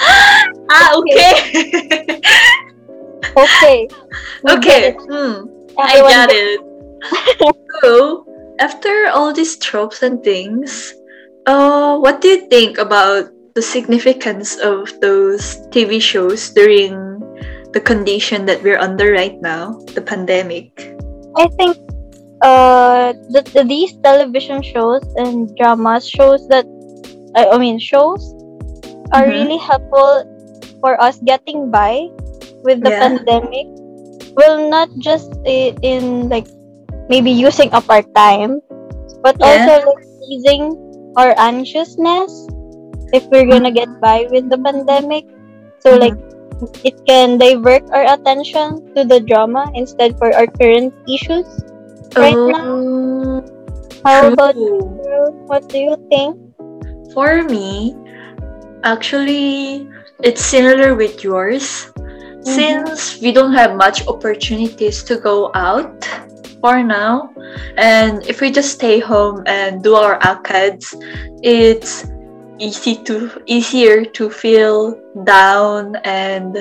[0.72, 2.22] ah, okay.
[3.36, 3.88] Okay.
[4.48, 4.94] Okay.
[4.94, 5.46] Hmm.
[5.78, 6.60] I got it.
[7.82, 8.24] so,
[8.58, 10.94] after all these tropes and things,
[11.46, 16.94] uh, what do you think about the significance of those TV shows during
[17.72, 20.70] the condition that we're under right now, the pandemic?
[21.36, 21.76] I think
[22.42, 26.62] uh that the, these television shows and dramas shows that
[27.34, 28.22] I, I mean shows
[29.10, 29.34] are Mhm.
[29.34, 30.22] really helpful
[30.80, 32.06] for us getting by
[32.68, 33.00] with the Yeah.
[33.00, 33.64] pandemic.
[34.36, 36.46] Well, not just in like
[37.08, 38.60] maybe using up our time,
[39.24, 39.48] but Yeah.
[39.48, 40.76] also like easing
[41.16, 42.30] our anxiousness
[43.16, 45.24] if we're gonna get by with the pandemic.
[45.80, 46.00] So Mhm.
[46.04, 46.18] like
[46.84, 51.48] it can divert our attention to the drama instead for our current issues.
[52.14, 53.42] Right now,
[54.06, 54.78] How about you?
[55.50, 56.38] What do you think?
[57.12, 57.94] For me,
[58.84, 59.84] actually,
[60.22, 61.90] it's similar with yours.
[62.42, 66.04] Since we don't have much opportunities to go out
[66.60, 67.30] for now,
[67.76, 70.94] and if we just stay home and do our ACADS,
[71.42, 72.06] it's
[72.58, 76.56] easy to easier to feel down and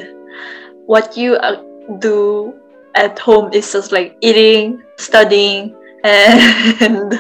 [0.85, 1.61] what you uh,
[1.99, 2.53] do
[2.95, 7.19] at home is just like eating, studying, and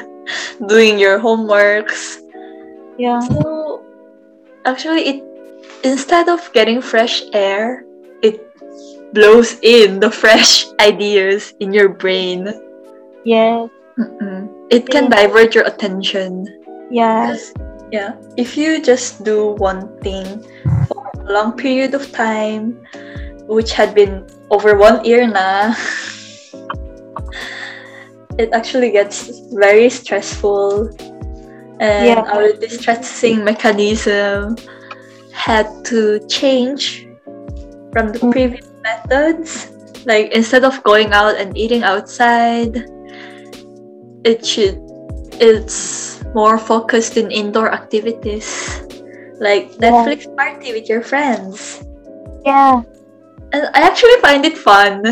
[0.67, 2.21] doing your homeworks.
[2.97, 3.19] Yeah.
[3.19, 3.83] So
[4.65, 5.23] actually it
[5.83, 7.83] instead of getting fresh air,
[9.13, 12.47] blows in the fresh ideas in your brain.
[13.23, 13.69] Yes.
[13.97, 14.49] Mm-mm.
[14.69, 16.45] It can divert your attention.
[16.91, 17.53] Yes.
[17.91, 20.43] Yeah, if you just do one thing
[20.87, 22.75] for a long period of time,
[23.47, 25.71] which had been over one year now,
[28.37, 30.89] it actually gets very stressful.
[31.79, 32.25] And Yeah.
[32.33, 34.57] our distressing mechanism
[35.31, 37.07] had to change
[37.93, 38.31] from the Mm.
[38.31, 39.71] previous methods.
[40.07, 42.87] Like instead of going out and eating outside,
[44.23, 44.79] it should
[45.39, 48.81] it's more focused in indoor activities
[49.39, 49.91] like Yeah.
[49.91, 51.83] Netflix party with your friends.
[52.45, 52.81] Yeah.
[53.53, 55.03] And I actually find it fun.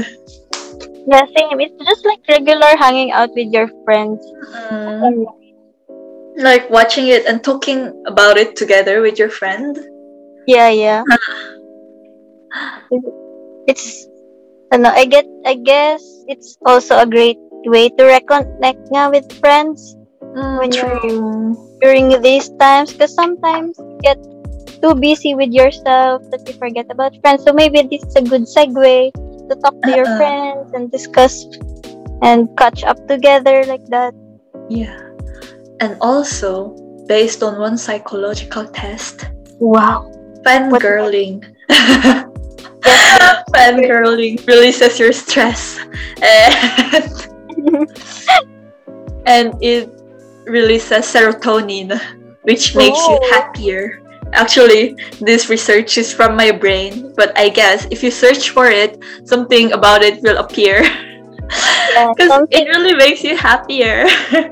[1.07, 1.61] Yeah, same.
[1.61, 4.25] It's just like regular hanging out with your friends.
[4.71, 5.25] Mm.
[6.37, 9.77] Like watching it and talking about it together with your friend.
[10.47, 11.03] Yeah, yeah.
[13.67, 14.05] It's
[14.71, 19.95] ano, I get I guess it's also a great way to reconnect nga with friends
[20.35, 24.19] Mm, When you're- during these times because sometimes you get
[24.83, 27.47] too busy with yourself that you forget about friends.
[27.47, 30.19] So maybe this is a good segue to talk to your Uh-uh.
[30.19, 31.47] friends and discuss
[32.19, 34.11] and catch up together like that.
[34.67, 34.99] Yeah.
[35.79, 36.75] And also,
[37.07, 39.23] based on one psychological test,
[39.63, 40.11] Wow.
[40.43, 41.47] fangirling.
[43.53, 45.79] fangirling releases your stress.
[46.21, 46.53] And,
[49.25, 49.89] and it
[50.45, 51.99] releases serotonin,
[52.43, 53.29] which makes you Oh.
[53.31, 54.01] happier.
[54.33, 58.97] Actually, this research is from my brain, but I guess if you search for it,
[59.23, 60.83] something about it will appear.
[62.15, 64.05] Because something- it really makes you happier.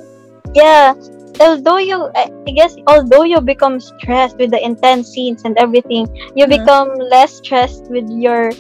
[0.54, 0.94] Yeah.
[1.40, 6.46] Although you, I guess, although you become stressed with the intense scenes and everything, you
[6.46, 6.62] Mhm.
[6.62, 8.52] become less stressed with your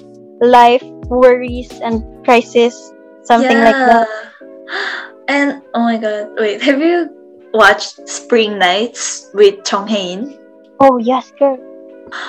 [0.41, 2.93] life worries and crisis,
[3.23, 4.07] something like that.
[5.27, 7.09] And oh my god, wait, have you
[7.53, 10.35] watched Spring Nights with Jung Hae-in?
[10.79, 11.57] Oh yes, girl.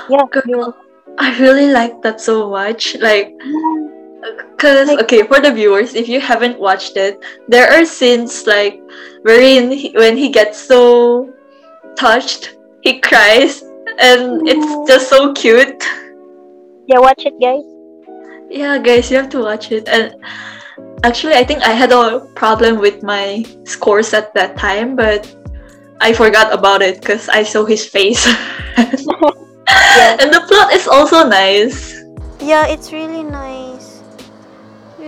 [0.08, 0.76] Yeah, Girl, girl.
[1.18, 2.96] I really like that so much.
[3.00, 3.32] Like,
[4.58, 8.80] cause Like- okay, for the viewers, if you haven't watched it, there are scenes like
[9.22, 11.28] wherein he, when he gets so
[11.96, 13.62] touched, he cries,
[13.98, 15.82] and it's just so cute.
[16.86, 17.64] Yeah, watch it, guys.
[18.50, 19.88] Yeah, guys, you have to watch it.
[19.88, 20.14] And
[21.02, 25.24] actually, I think I had a problem with my scores at that time, but
[26.00, 28.20] I forgot about it because I saw his face.
[30.20, 31.96] And the plot is also nice.
[32.40, 33.63] Yeah, it's really nice.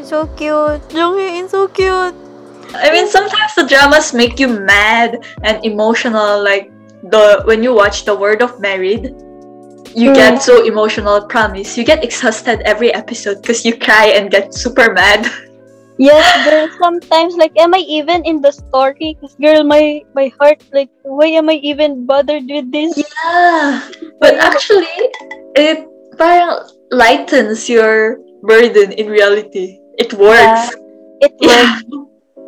[0.07, 0.83] So cute.
[0.95, 2.15] Jung Hae-in so cute.
[2.75, 6.71] I mean, sometimes the dramas make you mad and emotional, like
[7.03, 9.15] the when you watch The World of Married.
[9.97, 10.15] You Mm.
[10.15, 11.77] get so emotional, promise.
[11.77, 15.27] You get exhausted every episode because you cry and get super mad.
[15.99, 16.69] Yes, girl.
[16.77, 19.17] Sometimes, like, am I even in the story?
[19.17, 23.01] 'Cause, girl, my my heart, like, why am I even bothered with this?
[23.01, 23.81] Yeah,
[24.21, 24.93] but actually,
[25.57, 25.89] it
[26.21, 29.81] parang lightens your burden in reality.
[29.99, 30.75] It works.
[31.21, 31.83] It works.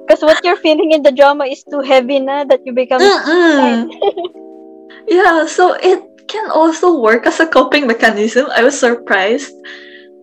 [0.07, 3.01] Because what you're feeling in the drama is too heavy na that you become
[5.09, 8.47] yeah, so it can also work as a coping mechanism.
[8.55, 9.53] I was surprised.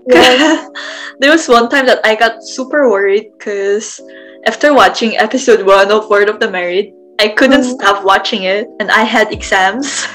[0.07, 0.69] Yes.
[1.19, 3.99] there was one time that I got super worried because
[4.45, 7.75] after watching episode one of World of the Married, I couldn't Mm.
[7.79, 10.05] stop watching it and I had exams.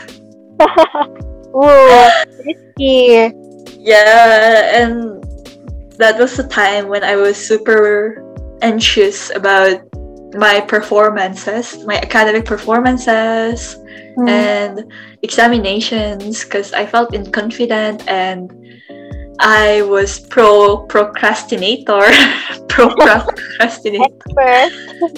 [1.55, 2.09] Whoa,
[2.47, 3.33] risky.
[3.79, 5.23] Yeah, and
[6.01, 8.25] that was the time when I was super
[8.63, 9.81] anxious about
[10.35, 13.77] my performances, my academic performances,
[14.19, 14.29] Mm.
[14.29, 14.93] and
[15.23, 18.51] examinations because I felt inconfident and
[19.39, 22.03] I was pro procrastinator.
[22.69, 24.11] pro procrastinator.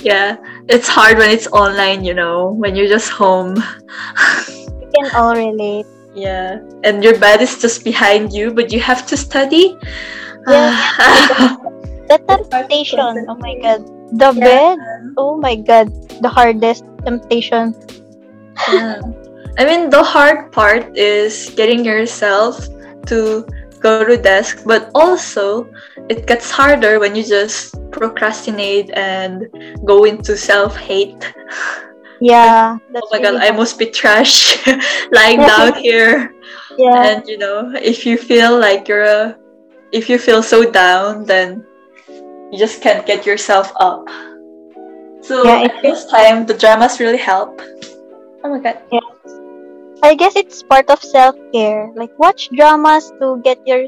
[0.03, 0.37] Yeah,
[0.69, 3.55] it's hard when it's online, you know, when you're just home.
[3.57, 5.87] we can all relate.
[6.15, 9.77] Yeah, and your bed is just behind you, but you have to study.
[10.49, 10.73] Yeah.
[10.99, 11.57] Ah.
[12.13, 13.25] The temptation.
[13.29, 13.87] Oh my god.
[14.13, 14.45] The Yeah.
[14.45, 14.79] bed.
[15.17, 15.89] Oh my god.
[16.21, 17.73] The hardest temptation.
[18.69, 19.01] Yeah.
[19.59, 22.69] I mean, the hard part is getting yourself
[23.09, 23.47] to
[23.81, 25.67] go to desk, but also
[26.09, 29.49] it gets harder when you just procrastinate and
[29.85, 31.33] go into self hate.
[32.23, 32.79] Yeah.
[32.95, 34.55] Oh my god, really I must be trash
[35.13, 36.31] lying down here.
[36.79, 37.03] Yeah.
[37.19, 39.35] And you know, if you feel like you're a,
[39.93, 41.65] if you feel so down, then
[42.51, 44.09] you just can't get yourself up.
[45.23, 47.61] So Yeah, at this time, the dramas really help.
[48.45, 48.79] Oh my god.
[50.03, 51.91] I guess it's part of self care.
[51.97, 53.87] Like watch dramas to get your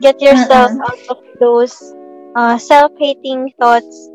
[0.00, 0.80] get yourself Mm-mm.
[0.86, 1.74] out of those
[2.34, 4.10] uh, self hating thoughts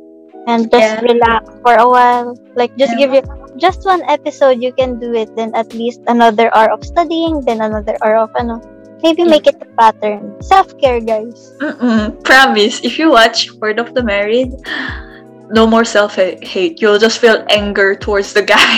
[0.48, 1.02] and just Yeah.
[1.02, 2.36] relax for a while.
[2.56, 2.98] Like just Yeah.
[2.98, 3.22] give you
[3.58, 7.62] just one episode you can do it, then at least another hour of studying, then
[7.62, 8.62] another hour of ano.
[9.04, 10.42] Maybe make it a pattern.
[10.42, 11.54] Self care guys.
[11.60, 12.24] Mm-mm.
[12.24, 14.54] Promise, if you watch World of the Married,
[15.52, 16.82] no more self hate.
[16.82, 18.78] You'll just feel anger towards the guy.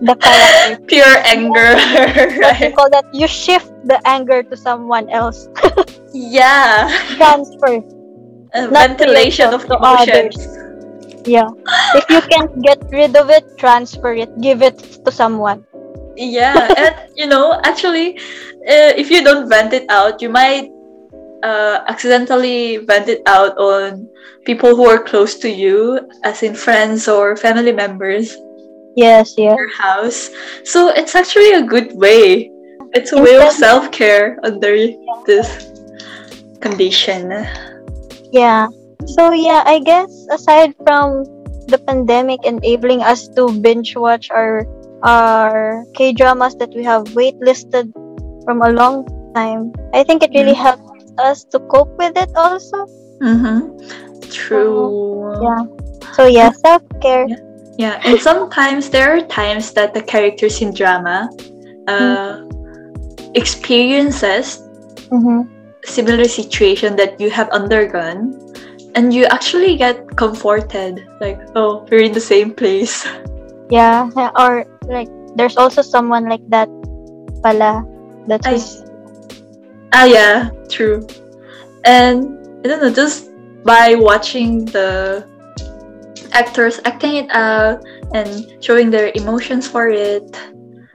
[0.00, 0.84] the character.
[0.88, 1.76] Pure anger.
[2.40, 3.04] What you call that?
[3.12, 5.48] You shift the anger to someone else.
[6.14, 6.86] Yeah.
[7.18, 7.82] Transfer.
[8.54, 10.38] Uh, ventilation of the emotions.
[11.26, 11.50] Yeah.
[11.98, 14.30] If you can't get rid of it, transfer it.
[14.40, 15.66] Give it to someone.
[16.16, 18.18] Yeah, and you know, actually,
[18.66, 20.70] uh, if you don't vent it out, you might
[21.42, 24.08] uh, accidentally vent it out on
[24.44, 28.36] people who are close to you, as in friends or family members
[28.96, 29.56] Yes, in yeah.
[29.58, 30.30] your house.
[30.62, 32.50] So it's actually a good way.
[32.94, 34.70] It's a way of self care under
[35.26, 35.50] this
[36.60, 37.30] condition.
[38.30, 38.68] Yeah.
[39.18, 41.26] So yeah, I guess aside from
[41.66, 44.62] the pandemic enabling us to binge watch our
[45.04, 47.92] our K dramas that we have waitlisted
[48.44, 50.64] from a long time, I think it really Mhm.
[50.64, 52.86] helps us to cope with it also.
[53.22, 53.70] Mm-hmm.
[54.32, 55.38] True.
[55.42, 55.62] Yeah.
[56.16, 57.26] So yeah, self care.
[57.78, 61.28] Yeah, and sometimes there are times that the characters in drama
[61.88, 62.42] uh,
[63.34, 64.60] experiences
[65.10, 65.42] Mm-hmm.
[65.84, 68.34] similar situation that you have undergone,
[68.94, 71.06] and you actually get comforted.
[71.20, 73.06] Like, oh, we're in the same place.
[73.70, 74.10] Yeah.
[74.36, 76.68] Or like there's also someone like that
[77.42, 77.84] pala
[78.26, 78.58] that's I
[79.92, 81.06] Ah, yeah, true.
[81.84, 82.34] And
[82.64, 83.30] I don't know, just
[83.64, 85.24] by watching the
[86.32, 90.26] actors acting it out and showing their emotions for it,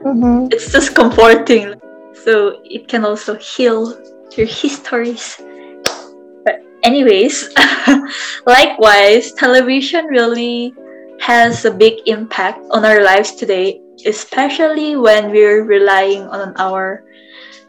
[0.04, 0.52] Mhm.
[0.52, 1.74] it's just comforting.
[2.12, 3.96] So it can also heal
[4.36, 5.40] your histories.
[6.44, 7.48] But anyways,
[8.46, 10.74] likewise, television really
[11.20, 17.04] has a big impact on our lives today, especially when we're relying on our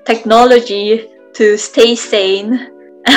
[0.05, 2.55] technology to stay sane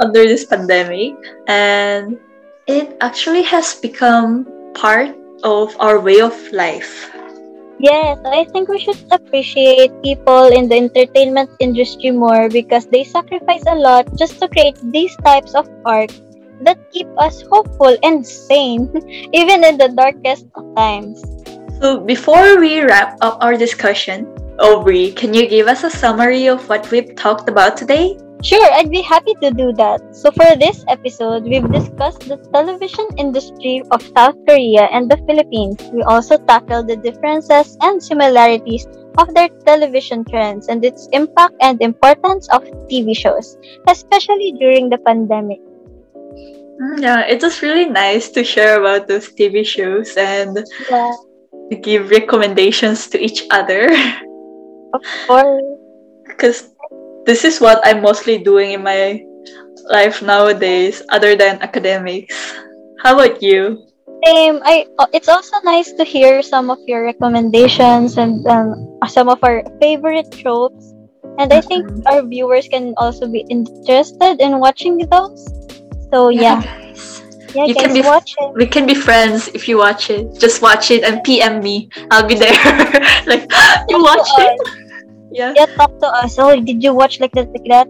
[0.00, 1.14] under this pandemic.
[1.48, 2.18] And
[2.66, 7.10] it actually has become part of our way of life.
[7.80, 13.62] Yes, I think we should appreciate people in the entertainment industry more because they sacrifice
[13.68, 16.10] a lot just to create these types of art
[16.62, 18.90] that keep us hopeful and sane
[19.32, 21.22] even in the darkest of times.
[21.80, 24.26] So before we wrap up our discussion,
[24.58, 28.18] Aubrey, can you give us a summary of what we've talked about today?
[28.42, 30.14] Sure, I'd be happy to do that.
[30.14, 35.78] So for this episode, we've discussed the television industry of South Korea and the Philippines.
[35.92, 38.86] We also tackled the differences and similarities
[39.18, 44.98] of their television trends and its impact and importance of TV shows, especially during the
[44.98, 45.58] pandemic.
[46.80, 50.58] Mm, Yeah, it was really nice to share about those TV shows and
[50.90, 51.12] Yeah,
[51.82, 53.90] give recommendations to each other
[54.94, 55.62] of course.
[56.28, 56.70] because
[57.26, 59.22] this is what I'm mostly doing in my
[59.90, 62.34] life nowadays other than academics.
[63.02, 63.84] How about you?
[64.24, 64.60] Same.
[64.64, 64.86] I.
[64.98, 68.74] uh, It's also nice to hear some of your recommendations and um,
[69.08, 70.94] some of our favorite tropes.
[71.38, 72.02] And I think Mhm.
[72.10, 75.42] our viewers can also be interested in watching those.
[76.12, 77.22] So yeah, guys.
[77.54, 78.54] yeah, You guys, can be- watch it.
[78.54, 80.38] We can be friends if you watch it.
[80.38, 81.88] Just watch it and PM me.
[82.10, 82.52] I'll be there.
[83.26, 83.44] like,
[83.88, 84.58] you watched it?
[85.30, 85.52] Yeah.
[85.54, 86.38] Yeah, talk to us.
[86.38, 87.52] Oh, did you watch like that?
[87.52, 87.86] Like that?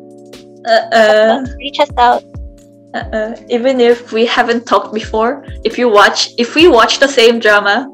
[0.67, 1.47] Uh-uh.
[1.57, 2.25] Reach us out.
[2.93, 3.37] Uh-uh.
[3.49, 7.87] Even if we haven't talked before, if you watch, if we watch the same drama,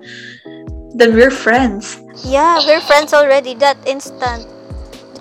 [0.97, 2.01] then we're friends.
[2.25, 3.53] Yeah, we're friends already.
[3.55, 4.49] That instant.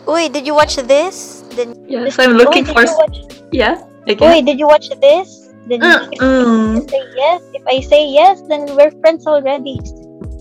[0.08, 1.44] Wait, did you watch this?
[1.52, 2.96] Then Yeah, so I'm looking oh, Oy, for.
[3.04, 3.18] watch?
[3.52, 3.84] Yeah.
[4.08, 4.46] Again.
[4.46, 5.54] did you watch this?
[5.68, 6.10] Then uh-uh.
[6.12, 6.76] if Mm-mm.
[6.76, 7.42] you say yes.
[7.54, 9.80] If I say yes, then we're friends already.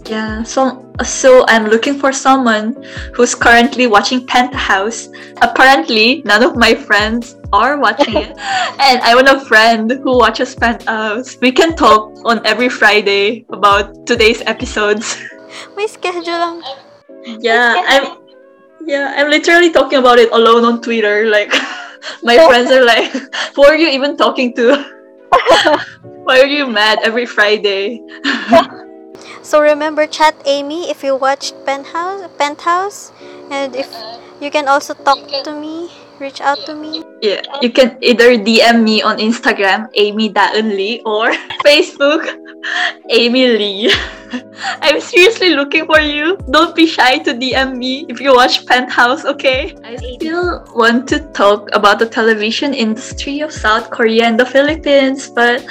[0.07, 0.43] Yeah.
[0.43, 2.75] So so I'm looking for someone
[3.15, 5.09] who's currently watching Penthouse.
[5.41, 8.35] Apparently, none of my friends are watching it,
[8.83, 11.39] and I want a friend who watches Penthouse.
[11.41, 15.17] We can talk on every Friday about today's episodes.
[15.77, 16.59] may schedule lang.
[17.39, 18.19] Yeah, I'm.
[18.83, 21.31] Yeah, I'm literally talking about it alone on Twitter.
[21.31, 21.55] Like,
[22.23, 23.11] my friends are like,
[23.55, 24.79] "Who are you even talking to?
[26.25, 28.01] Why are you mad every Friday?"
[29.43, 33.11] So remember, chat Amy if you watched Penthouse, Penthouse,
[33.51, 33.91] and if
[34.41, 37.03] you can also talk to me, reach out to me.
[37.23, 41.31] Yeah, you can either DM me on Instagram, Amy Daunli, or
[41.67, 42.27] Facebook,
[43.09, 43.93] Amy Lee.
[44.81, 46.39] I'm seriously looking for you.
[46.51, 49.77] Don't be shy to DM me if you watch Penthouse, okay?
[49.85, 55.29] I still want to talk about the television industry of South Korea and the Philippines,
[55.29, 55.65] but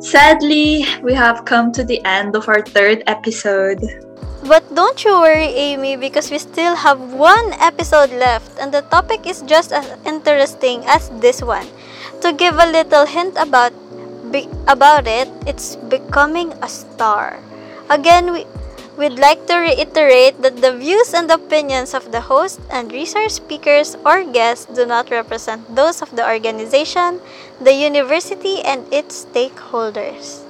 [0.00, 3.80] sadly, we have come to the end of our third episode.
[4.42, 9.26] But don't you worry, Amy, because we still have one episode left, and the topic
[9.26, 11.66] is just as interesting as this one.
[12.22, 13.72] To give a little hint about
[14.32, 17.38] be, about it, it's becoming a star.
[17.88, 18.46] Again, we
[18.92, 23.96] We'd like to reiterate that the views and opinions of the host and resource speakers
[24.04, 27.18] or guests do not represent those of the organization,
[27.58, 30.44] the university, and its stakeholders.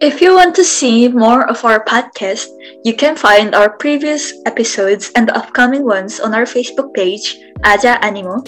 [0.00, 2.52] If you want to see more of our podcast,
[2.84, 7.96] you can find our previous episodes and the upcoming ones on our Facebook page, Aja
[8.04, 8.44] Animo,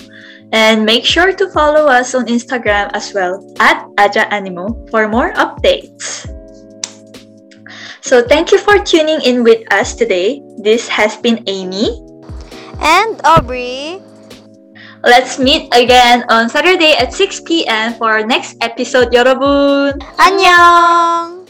[0.52, 5.32] and make sure to follow us on Instagram as well at Aja Animo for more
[5.40, 6.28] updates.
[8.04, 10.44] So thank you for tuning in with us today.
[10.60, 11.92] This has been Amy.
[12.80, 14.00] And Aubrey.
[15.04, 17.94] Let's meet again on Saturday at 6 p.m.
[17.94, 19.94] for our next episode, 여러분.
[20.18, 21.41] Annyeong!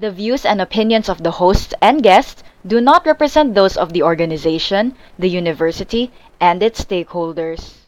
[0.00, 4.02] The views and opinions of the hosts and guests do not represent those of the
[4.02, 7.79] organization, the university, and its stakeholders.